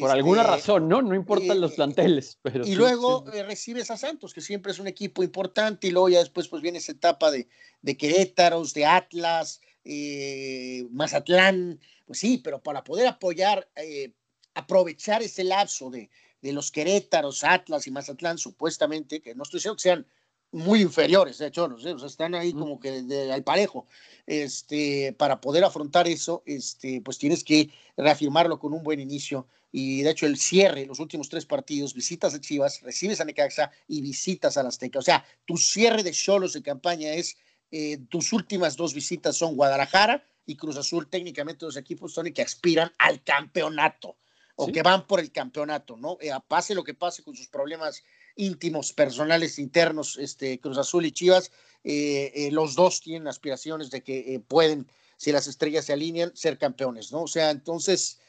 Por 0.00 0.10
alguna 0.10 0.40
este, 0.40 0.52
razón, 0.52 0.88
¿no? 0.88 1.02
No 1.02 1.14
importan 1.14 1.60
los 1.60 1.74
planteles. 1.74 2.38
Pero 2.42 2.66
y 2.66 2.74
luego 2.74 3.24
eh, 3.32 3.42
recibes 3.44 3.90
a 3.90 3.96
Santos, 3.96 4.34
que 4.34 4.40
siempre 4.40 4.72
es 4.72 4.78
un 4.78 4.86
equipo 4.86 5.22
importante, 5.22 5.86
y 5.86 5.90
luego 5.90 6.08
ya 6.08 6.18
después 6.18 6.48
pues 6.48 6.62
viene 6.62 6.78
esa 6.78 6.92
etapa 6.92 7.30
de, 7.30 7.48
de 7.82 7.96
Querétaros, 7.96 8.74
de 8.74 8.86
Atlas, 8.86 9.60
eh, 9.84 10.86
Mazatlán, 10.90 11.80
pues 12.06 12.18
sí, 12.18 12.40
pero 12.42 12.62
para 12.62 12.84
poder 12.84 13.06
apoyar, 13.06 13.68
eh, 13.76 14.12
aprovechar 14.54 15.22
ese 15.22 15.44
lapso 15.44 15.90
de, 15.90 16.10
de 16.42 16.52
los 16.52 16.70
Querétaros, 16.70 17.44
Atlas 17.44 17.86
y 17.86 17.90
Mazatlán, 17.90 18.38
supuestamente, 18.38 19.20
que 19.20 19.34
no 19.34 19.42
estoy 19.42 19.58
diciendo 19.58 19.76
que 19.76 19.82
sean 19.82 20.06
muy 20.54 20.82
inferiores, 20.82 21.38
de 21.38 21.48
hecho, 21.48 21.66
no 21.66 21.78
sé, 21.80 21.92
o 21.92 21.98
sea, 21.98 22.06
están 22.06 22.34
ahí 22.34 22.52
como 22.52 22.78
que 22.78 23.04
al 23.32 23.42
parejo. 23.42 23.86
Este, 24.24 25.12
para 25.18 25.40
poder 25.40 25.64
afrontar 25.64 26.06
eso, 26.06 26.44
este, 26.46 27.00
pues 27.00 27.18
tienes 27.18 27.42
que 27.42 27.70
reafirmarlo 27.96 28.60
con 28.60 28.72
un 28.72 28.84
buen 28.84 29.00
inicio. 29.00 29.48
Y 29.72 30.02
de 30.02 30.10
hecho, 30.10 30.26
el 30.26 30.36
cierre, 30.36 30.86
los 30.86 31.00
últimos 31.00 31.28
tres 31.28 31.44
partidos, 31.44 31.92
visitas 31.92 32.34
a 32.34 32.40
Chivas, 32.40 32.80
recibes 32.82 33.20
a 33.20 33.24
Necaxa 33.24 33.72
y 33.88 34.00
visitas 34.00 34.56
a 34.56 34.60
Azteca. 34.60 35.00
O 35.00 35.02
sea, 35.02 35.24
tu 35.44 35.56
cierre 35.56 36.04
de 36.04 36.14
solos 36.14 36.52
de 36.52 36.62
campaña 36.62 37.12
es 37.12 37.36
eh, 37.70 37.98
tus 38.08 38.32
últimas 38.32 38.76
dos 38.76 38.94
visitas 38.94 39.36
son 39.36 39.56
Guadalajara 39.56 40.24
y 40.46 40.56
Cruz 40.56 40.76
Azul, 40.76 41.08
técnicamente 41.08 41.64
dos 41.64 41.76
equipos 41.76 42.12
son 42.12 42.32
que 42.32 42.42
aspiran 42.42 42.92
al 42.98 43.22
campeonato 43.22 44.16
o 44.56 44.68
que 44.68 44.82
van 44.82 45.06
por 45.06 45.20
el 45.20 45.32
campeonato, 45.32 45.96
¿no? 45.96 46.16
Eh, 46.20 46.30
pase 46.46 46.74
lo 46.74 46.84
que 46.84 46.94
pase 46.94 47.22
con 47.22 47.36
sus 47.36 47.48
problemas 47.48 48.04
íntimos, 48.36 48.92
personales, 48.92 49.58
internos, 49.58 50.16
este, 50.16 50.60
Cruz 50.60 50.78
Azul 50.78 51.06
y 51.06 51.12
Chivas, 51.12 51.50
eh, 51.82 52.32
eh, 52.34 52.50
los 52.52 52.74
dos 52.74 53.00
tienen 53.00 53.26
aspiraciones 53.26 53.90
de 53.90 54.02
que 54.02 54.40
pueden, 54.46 54.88
si 55.16 55.32
las 55.32 55.46
estrellas 55.46 55.86
se 55.86 55.92
alinean, 55.92 56.36
ser 56.36 56.58
campeones, 56.58 57.10
¿no? 57.12 57.22
O 57.22 57.28
sea, 57.28 57.50
entonces, 57.50 58.20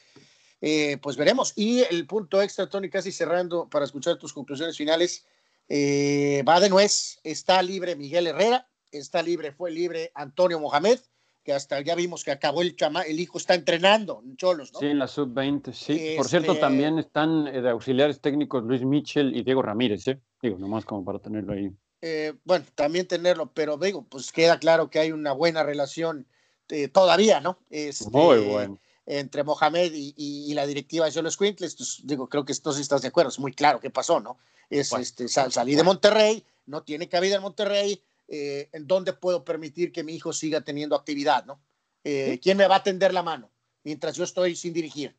pues 1.00 1.16
veremos. 1.16 1.52
Y 1.54 1.80
el 1.90 2.06
punto 2.06 2.42
extra, 2.42 2.68
Tony, 2.68 2.90
casi 2.90 3.12
cerrando 3.12 3.68
para 3.68 3.84
escuchar 3.84 4.16
tus 4.16 4.32
conclusiones 4.32 4.76
finales, 4.76 5.24
va 5.70 6.60
de 6.60 6.68
nuez, 6.68 7.20
está 7.22 7.62
libre 7.62 7.94
Miguel 7.94 8.26
Herrera, 8.26 8.68
está 8.90 9.22
libre, 9.22 9.52
fue 9.52 9.70
libre 9.70 10.10
Antonio 10.14 10.58
Mohamed, 10.60 10.98
que 11.46 11.52
hasta 11.52 11.80
ya 11.80 11.94
vimos 11.94 12.24
que 12.24 12.32
acabó 12.32 12.60
el 12.60 12.74
chama, 12.74 13.02
el 13.02 13.20
hijo 13.20 13.38
está 13.38 13.54
entrenando 13.54 14.20
en 14.24 14.36
Cholos, 14.36 14.72
¿no? 14.72 14.80
Sí, 14.80 14.86
en 14.86 14.98
la 14.98 15.06
sub-20, 15.06 15.72
sí. 15.72 16.14
Por 16.16 16.28
cierto, 16.28 16.52
este 16.52 16.60
también 16.60 16.98
están 16.98 17.46
eh, 17.46 17.62
de 17.62 17.70
auxiliares 17.70 18.20
técnicos 18.20 18.64
Luis 18.64 18.82
Michel 18.82 19.34
y 19.34 19.44
Diego 19.44 19.62
Ramírez, 19.62 20.08
¿eh? 20.08 20.20
Digo, 20.42 20.58
nomás 20.58 20.84
como 20.84 21.04
para 21.04 21.20
tenerlo 21.20 21.52
ahí. 21.52 21.70
Eh, 22.02 22.34
bueno, 22.44 22.64
también 22.74 23.06
tenerlo, 23.06 23.52
pero 23.52 23.76
digo, 23.78 24.04
pues 24.08 24.32
queda 24.32 24.58
claro 24.58 24.90
que 24.90 24.98
hay 24.98 25.12
una 25.12 25.32
buena 25.32 25.62
relación 25.62 26.26
eh, 26.68 26.88
todavía, 26.88 27.40
¿no? 27.40 27.58
Este, 27.70 28.10
Muy 28.10 28.40
bueno. 28.40 28.78
Entre 29.06 29.44
Mohamed 29.44 29.92
y, 29.94 30.52
la 30.54 30.66
directiva 30.66 31.06
de 31.06 31.12
Cholos 31.12 31.36
Quintles, 31.36 31.76
pues, 31.76 32.00
digo, 32.02 32.28
creo 32.28 32.44
que 32.44 32.50
esto 32.50 32.72
sí 32.72 32.82
estás 32.82 33.02
de 33.02 33.08
acuerdo, 33.08 33.28
es 33.28 33.38
muy 33.38 33.52
claro 33.52 33.78
qué 33.78 33.88
pasó, 33.88 34.18
¿no? 34.18 34.36
Es, 34.68 34.92
este, 34.92 35.28
salí 35.28 35.76
de 35.76 35.84
Monterrey, 35.84 36.44
no 36.66 36.82
tiene 36.82 37.08
cabida 37.08 37.36
en 37.36 37.42
Monterrey, 37.42 38.02
eh, 38.28 38.68
en 38.72 38.86
dónde 38.86 39.12
puedo 39.12 39.44
permitir 39.44 39.92
que 39.92 40.04
mi 40.04 40.14
hijo 40.14 40.32
siga 40.32 40.60
teniendo 40.60 40.96
actividad, 40.96 41.44
¿no? 41.44 41.60
Eh, 42.04 42.38
¿Quién 42.42 42.56
me 42.56 42.68
va 42.68 42.76
a 42.76 42.82
tender 42.82 43.12
la 43.12 43.22
mano 43.22 43.50
mientras 43.84 44.16
yo 44.16 44.24
estoy 44.24 44.54
sin 44.54 44.72
dirigir? 44.72 45.16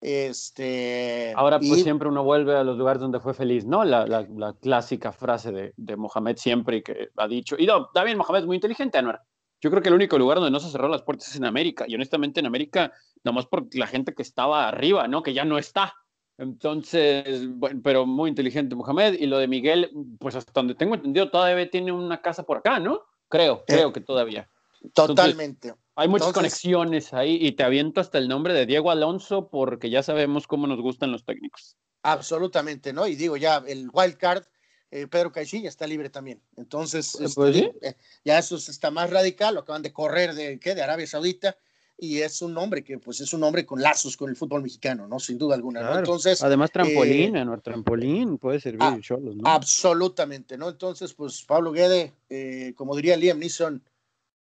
Este, 0.00 1.32
Ahora 1.34 1.58
pues 1.58 1.82
siempre 1.82 2.08
uno 2.08 2.22
vuelve 2.22 2.54
a 2.54 2.62
los 2.62 2.76
lugares 2.76 3.00
donde 3.00 3.20
fue 3.20 3.32
feliz, 3.32 3.64
¿no? 3.64 3.84
La, 3.84 4.06
la, 4.06 4.52
clásica 4.60 5.12
frase 5.12 5.50
de, 5.50 5.72
de, 5.76 5.96
Mohamed 5.96 6.36
siempre 6.36 6.82
que 6.82 7.08
ha 7.16 7.26
dicho, 7.26 7.56
y 7.58 7.64
no, 7.64 7.88
David 7.94 8.16
Mohamed 8.16 8.40
es 8.40 8.46
muy 8.46 8.56
inteligente, 8.56 8.98
Anuar. 8.98 9.22
Yo 9.62 9.70
creo 9.70 9.82
que 9.82 9.88
el 9.88 9.94
único 9.94 10.18
lugar 10.18 10.36
donde 10.36 10.50
no 10.50 10.60
se 10.60 10.70
cerró 10.70 10.88
las 10.88 11.00
puertas 11.00 11.28
es 11.28 11.36
en 11.36 11.46
América, 11.46 11.86
y 11.88 11.94
honestamente 11.94 12.40
en 12.40 12.44
América, 12.44 12.92
nomás 13.22 13.46
por 13.46 13.66
la 13.74 13.86
gente 13.86 14.14
que 14.14 14.20
estaba 14.20 14.68
arriba, 14.68 15.08
¿no? 15.08 15.22
Que 15.22 15.32
ya 15.32 15.46
no 15.46 15.56
está. 15.56 15.94
Entonces, 16.38 17.48
bueno, 17.48 17.80
pero 17.82 18.06
muy 18.06 18.30
inteligente 18.30 18.74
Mohamed. 18.74 19.14
Y 19.14 19.26
lo 19.26 19.38
de 19.38 19.48
Miguel, 19.48 19.90
pues 20.18 20.34
hasta 20.34 20.52
donde 20.52 20.74
tengo 20.74 20.94
entendido, 20.94 21.30
todavía 21.30 21.70
tiene 21.70 21.92
una 21.92 22.20
casa 22.20 22.42
por 22.42 22.58
acá, 22.58 22.80
¿no? 22.80 23.02
Creo, 23.28 23.58
eh, 23.60 23.64
creo 23.66 23.92
que 23.92 24.00
todavía. 24.00 24.48
Totalmente. 24.92 25.74
hay 25.96 26.08
muchas 26.08 26.32
conexiones 26.32 27.14
ahí 27.14 27.38
y 27.40 27.52
te 27.52 27.62
aviento 27.62 28.00
hasta 28.00 28.18
el 28.18 28.28
nombre 28.28 28.52
de 28.52 28.66
Diego 28.66 28.90
Alonso 28.90 29.48
porque 29.48 29.88
ya 29.88 30.02
sabemos 30.02 30.46
cómo 30.46 30.66
nos 30.66 30.80
gustan 30.80 31.10
los 31.10 31.24
técnicos. 31.24 31.76
Absolutamente, 32.02 32.92
¿no? 32.92 33.06
Y 33.06 33.14
digo, 33.14 33.38
ya 33.38 33.64
el 33.66 33.88
wild 33.90 34.18
card, 34.18 34.44
eh, 34.90 35.06
Pedro 35.06 35.32
Caixinha 35.32 35.70
está 35.70 35.86
libre 35.86 36.10
también. 36.10 36.42
Entonces, 36.56 37.16
Pues, 37.16 37.34
pues, 37.34 37.56
este, 37.56 37.88
eh, 37.88 37.96
ya 38.24 38.38
eso 38.38 38.56
está 38.56 38.90
más 38.90 39.08
radical, 39.08 39.54
lo 39.54 39.60
acaban 39.60 39.80
de 39.80 39.92
correr 39.92 40.34
de, 40.34 40.58
¿qué? 40.58 40.74
de 40.74 40.82
Arabia 40.82 41.06
Saudita 41.06 41.56
y 41.96 42.20
es 42.20 42.42
un 42.42 42.56
hombre 42.58 42.82
que 42.82 42.98
pues 42.98 43.20
es 43.20 43.32
un 43.32 43.42
hombre 43.44 43.64
con 43.64 43.80
lazos 43.80 44.16
con 44.16 44.28
el 44.28 44.36
fútbol 44.36 44.62
mexicano, 44.62 45.06
¿no? 45.06 45.20
Sin 45.20 45.38
duda 45.38 45.54
alguna, 45.54 45.80
¿no? 45.80 45.86
claro. 45.86 46.00
Entonces, 46.00 46.42
Además, 46.42 46.70
trampolín, 46.70 47.36
eh, 47.36 47.44
nuestro 47.44 47.72
trampolín 47.72 48.38
puede 48.38 48.60
servir 48.60 48.82
ah, 48.82 48.98
Cholos, 49.00 49.36
¿no? 49.36 49.48
absolutamente, 49.48 50.58
¿no? 50.58 50.68
Entonces, 50.68 51.14
pues 51.14 51.42
Pablo 51.44 51.72
Guede, 51.72 52.12
eh, 52.28 52.72
como 52.76 52.96
diría 52.96 53.16
Liam 53.16 53.38
Neeson, 53.38 53.82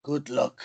good 0.02 0.28
luck. 0.28 0.60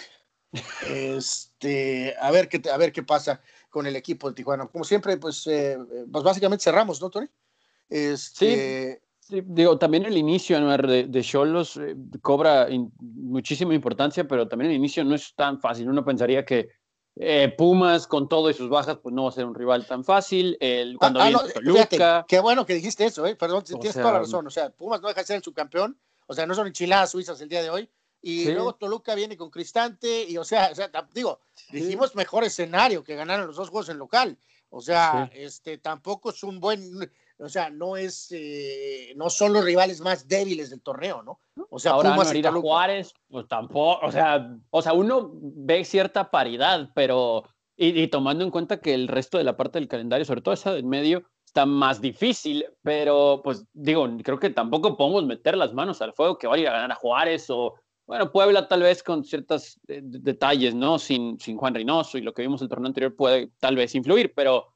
Este, 0.90 2.14
a 2.20 2.30
ver 2.30 2.50
qué, 2.50 2.62
a 2.70 2.76
ver 2.76 2.92
qué 2.92 3.04
pasa 3.04 3.42
con 3.70 3.88
el 3.88 3.96
equipo 3.96 4.28
de 4.28 4.36
Tijuana. 4.36 4.68
Como 4.68 4.84
siempre, 4.84 5.16
pues, 5.16 5.48
eh, 5.48 5.78
pues 6.12 6.24
básicamente 6.26 6.66
cerramos, 6.66 7.02
¿no, 7.02 7.10
Tony? 7.10 7.28
Este, 7.88 8.96
Sí, 8.96 9.08
digo, 9.32 9.78
también 9.78 10.06
el 10.06 10.18
inicio 10.18 10.60
de, 11.08 11.22
Cholos 11.24 11.78
eh, 11.78 11.96
cobra 12.22 12.70
in- 12.70 12.92
muchísima 13.00 13.74
importancia, 13.74 14.28
pero 14.28 14.48
también 14.48 14.72
el 14.72 14.78
inicio 14.78 15.04
no 15.04 15.16
es 15.16 15.34
tan 15.36 15.60
fácil. 15.60 15.90
Uno 15.90 16.04
pensaría 16.06 16.46
que 16.46 16.70
eh, 17.16 17.54
Pumas, 17.58 18.08
con 18.08 18.30
todo 18.30 18.50
y 18.50 18.54
sus 18.54 18.70
bajas, 18.70 18.98
pues 19.04 19.14
no 19.14 19.24
va 19.24 19.30
a 19.30 19.34
ser 19.34 19.46
un 19.46 19.54
rival 19.56 19.86
tan 19.86 20.04
fácil. 20.04 20.56
El, 20.60 20.98
cuando 20.98 21.20
Ah, 21.20 21.24
ah, 21.24 21.28
viene 21.28 21.44
no, 21.44 21.50
Toluca, 21.54 21.88
fíjate, 21.88 22.26
qué 22.28 22.40
bueno 22.40 22.66
que 22.66 22.74
dijiste 22.76 23.06
eso, 23.06 23.26
¿eh? 23.26 23.36
Perdón, 23.36 23.64
tienes 23.64 23.92
sea, 23.94 24.02
toda 24.02 24.14
la 24.14 24.20
razón. 24.20 24.48
O 24.48 24.50
sea, 24.50 24.70
Pumas 24.70 25.02
no 25.02 25.10
deja 25.10 25.20
de 25.22 25.28
ser 25.28 25.36
el 25.38 25.44
subcampeón, 25.44 25.98
o 26.28 26.34
sea, 26.34 26.46
no 26.46 26.56
son 26.56 26.68
enchiladas 26.68 27.12
suizas 27.12 27.40
el 27.42 27.50
día 27.50 27.62
de 27.64 27.70
hoy. 27.70 27.90
Y 28.22 28.46
Sí. 28.46 28.54
luego 28.54 28.76
Toluca 28.76 29.16
viene 29.16 29.36
con 29.36 29.50
Cristante, 29.50 30.26
y 30.30 30.38
o 30.38 30.44
sea, 30.46 30.70
o 30.72 30.76
sea, 30.76 30.90
ta- 30.92 31.10
digo, 31.14 31.40
dijimos 31.72 32.16
mejor 32.16 32.44
escenario 32.44 33.04
que 33.04 33.16
ganaron 33.16 33.48
los 33.48 33.56
dos 33.56 33.70
juegos 33.70 33.90
en 33.90 33.98
local. 33.98 34.38
O 34.70 34.80
sea, 34.80 35.30
Sí. 35.34 35.40
este 35.42 35.78
tampoco 35.80 36.30
es 36.30 36.44
un 36.44 36.60
buen, 36.62 37.12
o 37.42 37.50
sea, 37.50 37.70
no 37.70 37.98
es, 37.98 38.32
eh, 38.32 39.14
no 39.16 39.30
son 39.30 39.54
los 39.54 39.66
rivales 39.66 40.00
más 40.02 40.28
débiles 40.28 40.70
del 40.70 40.82
torneo, 40.82 41.24
¿no? 41.24 41.40
O 41.70 41.80
sea, 41.80 41.94
ahora 41.94 42.12
Pumas 42.12 42.32
no 42.32 42.40
ir 42.40 42.48
a. 42.48 42.52
Juárez, 42.52 43.14
pues 43.28 43.48
tampoco, 43.48 44.06
o 44.06 44.12
sea, 44.12 44.56
o 44.70 44.82
sea, 44.82 44.94
uno 44.94 45.32
ve 45.34 45.84
cierta 45.84 46.30
paridad, 46.30 46.90
pero 46.94 47.44
y, 47.76 48.02
y 48.02 48.08
tomando 48.08 48.44
en 48.44 48.52
cuenta 48.52 48.80
que 48.80 48.94
el 48.94 49.08
resto 49.08 49.38
de 49.38 49.44
la 49.44 49.58
parte 49.58 49.80
del 49.80 49.88
calendario, 49.88 50.26
sobre 50.26 50.42
todo 50.42 50.54
esa 50.54 50.74
del 50.74 50.86
medio, 50.86 51.24
está 51.46 51.66
más 51.66 52.00
difícil, 52.00 52.66
pero 52.82 53.42
pues 53.44 53.66
digo, 53.74 54.08
creo 54.24 54.40
que 54.40 54.52
tampoco 54.52 54.96
podemos 54.96 55.26
meter 55.26 55.58
las 55.58 55.74
manos 55.74 56.02
al 56.02 56.14
fuego 56.14 56.38
que 56.38 56.48
va 56.48 56.56
a 56.56 56.58
ir 56.58 56.68
a 56.68 56.72
ganar 56.72 56.92
a 56.92 56.96
Juárez 56.96 57.50
o, 57.50 57.76
bueno, 58.08 58.32
Puebla 58.32 58.68
tal 58.68 58.82
vez 58.84 59.04
con 59.04 59.24
ciertos 59.24 59.80
eh, 59.88 60.02
detalles, 60.02 60.76
¿no? 60.76 61.00
Sin, 61.00 61.40
sin 61.40 61.58
Juan 61.58 61.74
Reynoso 61.74 62.18
y 62.18 62.22
lo 62.22 62.34
que 62.34 62.42
vimos 62.42 62.62
el 62.62 62.70
torneo 62.70 62.88
anterior 62.88 63.16
puede 63.16 63.52
tal 63.60 63.76
vez 63.76 63.96
influir, 63.96 64.34
pero, 64.36 64.71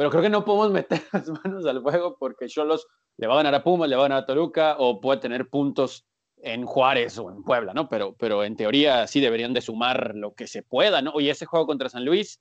pero 0.00 0.08
creo 0.08 0.22
que 0.22 0.30
no 0.30 0.46
podemos 0.46 0.70
meter 0.72 1.02
las 1.12 1.28
manos 1.28 1.66
al 1.66 1.82
fuego 1.82 2.16
porque 2.18 2.46
Cholos 2.46 2.86
le 3.18 3.26
va 3.26 3.34
a 3.34 3.36
ganar 3.36 3.54
a 3.54 3.62
Pumas, 3.62 3.86
le 3.86 3.96
va 3.96 4.06
a 4.06 4.08
ganar 4.08 4.22
a 4.22 4.26
Toluca 4.26 4.76
o 4.78 4.98
puede 4.98 5.20
tener 5.20 5.50
puntos 5.50 6.06
en 6.38 6.64
Juárez 6.64 7.18
o 7.18 7.30
en 7.30 7.42
Puebla, 7.42 7.74
¿no? 7.74 7.86
Pero, 7.90 8.16
pero 8.18 8.42
en 8.42 8.56
teoría 8.56 9.06
sí 9.06 9.20
deberían 9.20 9.52
de 9.52 9.60
sumar 9.60 10.14
lo 10.14 10.32
que 10.32 10.46
se 10.46 10.62
pueda, 10.62 11.02
¿no? 11.02 11.10
Oye, 11.10 11.28
ese 11.28 11.44
juego 11.44 11.66
contra 11.66 11.90
San 11.90 12.06
Luis, 12.06 12.40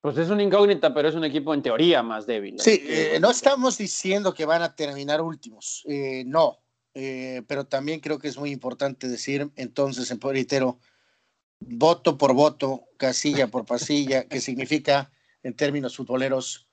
pues 0.00 0.16
es 0.16 0.30
una 0.30 0.44
incógnita, 0.44 0.94
pero 0.94 1.10
es 1.10 1.14
un 1.14 1.24
equipo 1.24 1.52
en 1.52 1.60
teoría 1.60 2.02
más 2.02 2.24
débil. 2.26 2.58
Sí, 2.58 2.82
eh, 2.86 3.18
no 3.20 3.30
estamos 3.30 3.76
diciendo 3.76 4.32
que 4.32 4.46
van 4.46 4.62
a 4.62 4.74
terminar 4.74 5.20
últimos, 5.20 5.82
eh, 5.86 6.24
no, 6.26 6.56
eh, 6.94 7.42
pero 7.46 7.66
también 7.66 8.00
creo 8.00 8.18
que 8.18 8.28
es 8.28 8.38
muy 8.38 8.50
importante 8.50 9.08
decir, 9.08 9.50
entonces, 9.56 10.10
en 10.10 10.18
reitero, 10.22 10.78
voto 11.60 12.16
por 12.16 12.32
voto, 12.32 12.84
casilla 12.96 13.48
por 13.48 13.66
pasilla, 13.66 14.26
que 14.26 14.40
significa, 14.40 15.12
en 15.42 15.54
términos 15.54 15.96
futboleros, 15.96 16.66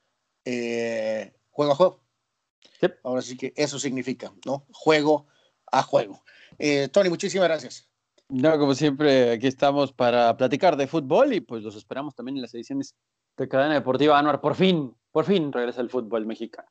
eh, 0.45 1.33
juego 1.49 1.71
a 1.71 1.75
juego. 1.75 1.99
Sí. 2.79 2.87
Ahora 3.03 3.21
sí 3.21 3.37
que 3.37 3.53
eso 3.55 3.79
significa, 3.79 4.33
¿no? 4.45 4.65
Juego 4.71 5.27
a 5.71 5.83
juego. 5.83 6.23
Eh, 6.57 6.89
Tony, 6.89 7.09
muchísimas 7.09 7.47
gracias. 7.47 7.87
No, 8.29 8.57
como 8.57 8.73
siempre, 8.75 9.31
aquí 9.31 9.47
estamos 9.47 9.91
para 9.91 10.35
platicar 10.37 10.77
de 10.77 10.87
fútbol 10.87 11.33
y 11.33 11.41
pues 11.41 11.63
los 11.63 11.75
esperamos 11.75 12.15
también 12.15 12.37
en 12.37 12.43
las 12.43 12.53
ediciones 12.53 12.95
de 13.37 13.47
Cadena 13.47 13.73
Deportiva 13.73 14.17
Anuar. 14.17 14.39
Por 14.39 14.55
fin, 14.55 14.95
por 15.11 15.25
fin 15.25 15.51
regresa 15.51 15.81
el 15.81 15.89
fútbol 15.89 16.25
mexicano. 16.25 16.69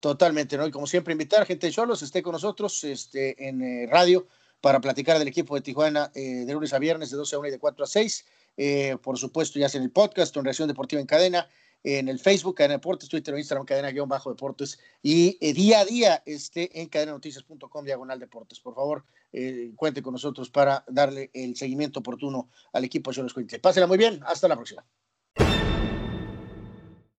Totalmente, 0.00 0.56
¿no? 0.56 0.66
Y 0.66 0.70
como 0.70 0.86
siempre, 0.86 1.12
invitar 1.12 1.46
gente 1.46 1.68
de 1.68 1.72
Cholos, 1.72 2.02
esté 2.02 2.22
con 2.22 2.32
nosotros 2.32 2.82
este, 2.84 3.48
en 3.48 3.62
eh, 3.62 3.86
radio 3.90 4.26
para 4.60 4.80
platicar 4.80 5.18
del 5.18 5.28
equipo 5.28 5.54
de 5.54 5.60
Tijuana 5.60 6.10
eh, 6.14 6.44
de 6.44 6.52
lunes 6.52 6.72
a 6.72 6.78
viernes, 6.78 7.10
de 7.10 7.16
12 7.16 7.36
a 7.36 7.38
1 7.38 7.48
y 7.48 7.50
de 7.52 7.58
4 7.58 7.84
a 7.84 7.86
6. 7.86 8.26
Eh, 8.56 8.96
por 9.02 9.18
supuesto, 9.18 9.58
ya 9.58 9.68
sea 9.68 9.78
en 9.78 9.84
el 9.84 9.92
podcast, 9.92 10.36
en 10.36 10.44
Reacción 10.44 10.68
Deportiva 10.68 11.00
en 11.00 11.06
Cadena, 11.06 11.48
en 11.84 12.08
el 12.08 12.18
Facebook, 12.18 12.56
Cadena 12.56 12.74
Deportes, 12.74 13.08
Twitter 13.08 13.36
Instagram, 13.36 13.66
Cadena-Deportes 13.66 14.78
y 15.02 15.38
eh, 15.40 15.52
día 15.52 15.80
a 15.80 15.84
día 15.84 16.22
este, 16.26 16.80
en 16.80 16.88
cadenanoticias.com, 16.88 17.84
diagonal 17.84 18.18
deportes. 18.18 18.60
Por 18.60 18.74
favor, 18.74 19.04
eh, 19.32 19.72
cuente 19.76 20.02
con 20.02 20.12
nosotros 20.12 20.50
para 20.50 20.84
darle 20.88 21.30
el 21.32 21.56
seguimiento 21.56 22.00
oportuno 22.00 22.50
al 22.72 22.84
equipo 22.84 23.10
de 23.10 23.16
Cholos. 23.16 23.34
Pásela 23.62 23.86
muy 23.86 23.98
bien, 23.98 24.20
hasta 24.24 24.48
la 24.48 24.56
próxima. 24.56 24.84